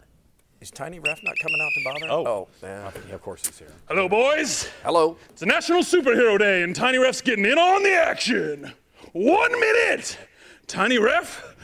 Is 0.59 0.71
Tiny 0.71 0.97
Ref 0.97 1.19
not 1.23 1.35
coming 1.39 1.61
out 1.61 1.69
to 1.75 1.83
bother? 1.83 2.13
Oh, 2.13 2.27
oh 2.27 2.47
yeah. 2.63 3.13
of 3.13 3.21
course 3.21 3.45
he's 3.45 3.59
here. 3.59 3.71
Hello, 3.87 4.09
boys. 4.09 4.69
Hello. 4.83 5.17
It's 5.29 5.43
a 5.43 5.45
National 5.45 5.81
Superhero 5.81 6.39
Day, 6.39 6.63
and 6.63 6.75
Tiny 6.75 6.97
Ref's 6.97 7.21
getting 7.21 7.45
in 7.45 7.59
on 7.59 7.83
the 7.83 7.93
action. 7.93 8.71
One 9.13 9.51
minute. 9.59 10.17
Tiny 10.65 10.97
Ref, 10.97 11.55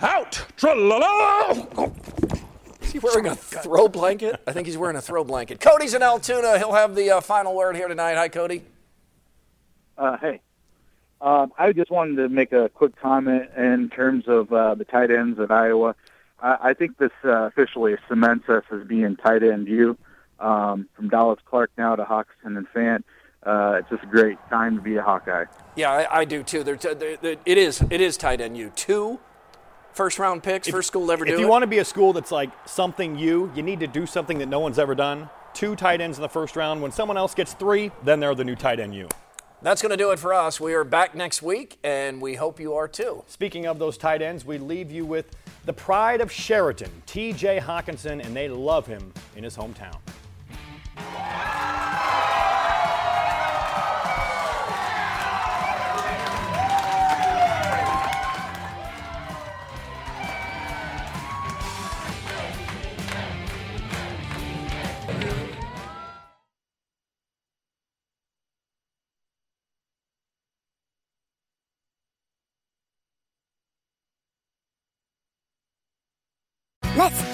out. 0.00 0.44
Tra-la-la. 0.56 1.90
Is 2.80 2.92
he 2.92 3.00
wearing 3.00 3.26
a 3.26 3.34
throw 3.34 3.88
blanket? 3.88 4.40
I 4.46 4.52
think 4.52 4.68
he's 4.68 4.78
wearing 4.78 4.96
a 4.96 5.02
throw 5.02 5.24
blanket. 5.24 5.60
Cody's 5.60 5.94
in 5.94 6.02
Altoona. 6.02 6.56
He'll 6.58 6.72
have 6.72 6.94
the 6.94 7.10
uh, 7.10 7.20
final 7.20 7.54
word 7.54 7.74
here 7.74 7.88
tonight. 7.88 8.14
Hi, 8.14 8.28
Cody. 8.28 8.62
Uh, 9.96 10.16
hey. 10.18 10.40
Um, 11.20 11.52
I 11.58 11.72
just 11.72 11.90
wanted 11.90 12.16
to 12.16 12.28
make 12.28 12.52
a 12.52 12.68
quick 12.68 13.00
comment 13.00 13.50
in 13.56 13.88
terms 13.88 14.24
of 14.26 14.52
uh, 14.52 14.74
the 14.74 14.84
tight 14.84 15.10
ends 15.10 15.40
at 15.40 15.50
Iowa. 15.50 15.94
I, 16.40 16.58
I 16.60 16.74
think 16.74 16.98
this 16.98 17.12
uh, 17.24 17.46
officially 17.46 17.96
cements 18.08 18.48
us 18.48 18.64
as 18.70 18.86
being 18.86 19.16
tight 19.16 19.42
end 19.42 19.66
you. 19.66 19.96
Um, 20.38 20.86
from 20.94 21.08
Dallas 21.08 21.40
Clark 21.46 21.70
now 21.78 21.96
to 21.96 22.04
Hockenson 22.04 22.58
and 22.58 22.68
Fant. 22.68 23.04
Uh, 23.42 23.78
it's 23.78 23.88
just 23.88 24.02
a 24.02 24.06
great 24.06 24.36
time 24.50 24.76
to 24.76 24.82
be 24.82 24.96
a 24.96 25.02
Hawkeye. 25.02 25.46
Yeah, 25.76 25.90
I, 25.90 26.20
I 26.20 26.24
do 26.26 26.42
too. 26.42 26.62
They're, 26.62 26.76
they're, 26.76 27.16
they're, 27.16 27.36
it 27.46 27.56
is 27.56 27.82
it 27.90 28.02
is 28.02 28.18
tight 28.18 28.42
end 28.42 28.58
you. 28.58 28.70
Two 28.76 29.18
first 29.94 30.18
round 30.18 30.42
picks, 30.42 30.68
if, 30.68 30.74
first 30.74 30.88
school 30.88 31.10
ever 31.10 31.24
do 31.24 31.32
If 31.32 31.40
you 31.40 31.48
want 31.48 31.62
to 31.62 31.66
be 31.66 31.78
a 31.78 31.84
school 31.84 32.12
that's 32.12 32.30
like 32.30 32.50
something 32.66 33.16
you, 33.16 33.50
you 33.54 33.62
need 33.62 33.80
to 33.80 33.86
do 33.86 34.04
something 34.04 34.38
that 34.38 34.46
no 34.46 34.60
one's 34.60 34.78
ever 34.78 34.94
done. 34.94 35.30
Two 35.54 35.74
tight 35.74 36.02
ends 36.02 36.18
in 36.18 36.22
the 36.22 36.28
first 36.28 36.54
round. 36.54 36.82
When 36.82 36.92
someone 36.92 37.16
else 37.16 37.34
gets 37.34 37.54
three, 37.54 37.90
then 38.04 38.20
they're 38.20 38.34
the 38.34 38.44
new 38.44 38.56
tight 38.56 38.78
end 38.78 38.94
you. 38.94 39.08
That's 39.66 39.82
going 39.82 39.90
to 39.90 39.96
do 39.96 40.12
it 40.12 40.20
for 40.20 40.32
us. 40.32 40.60
We 40.60 40.74
are 40.74 40.84
back 40.84 41.16
next 41.16 41.42
week, 41.42 41.76
and 41.82 42.22
we 42.22 42.36
hope 42.36 42.60
you 42.60 42.74
are 42.74 42.86
too. 42.86 43.24
Speaking 43.26 43.66
of 43.66 43.80
those 43.80 43.98
tight 43.98 44.22
ends, 44.22 44.44
we 44.44 44.58
leave 44.58 44.92
you 44.92 45.04
with 45.04 45.36
the 45.64 45.72
pride 45.72 46.20
of 46.20 46.30
Chariton, 46.30 46.88
TJ 47.08 47.58
Hockenson, 47.62 48.24
and 48.24 48.36
they 48.36 48.46
love 48.48 48.86
him 48.86 49.12
in 49.34 49.42
his 49.42 49.56
hometown. 49.56 49.96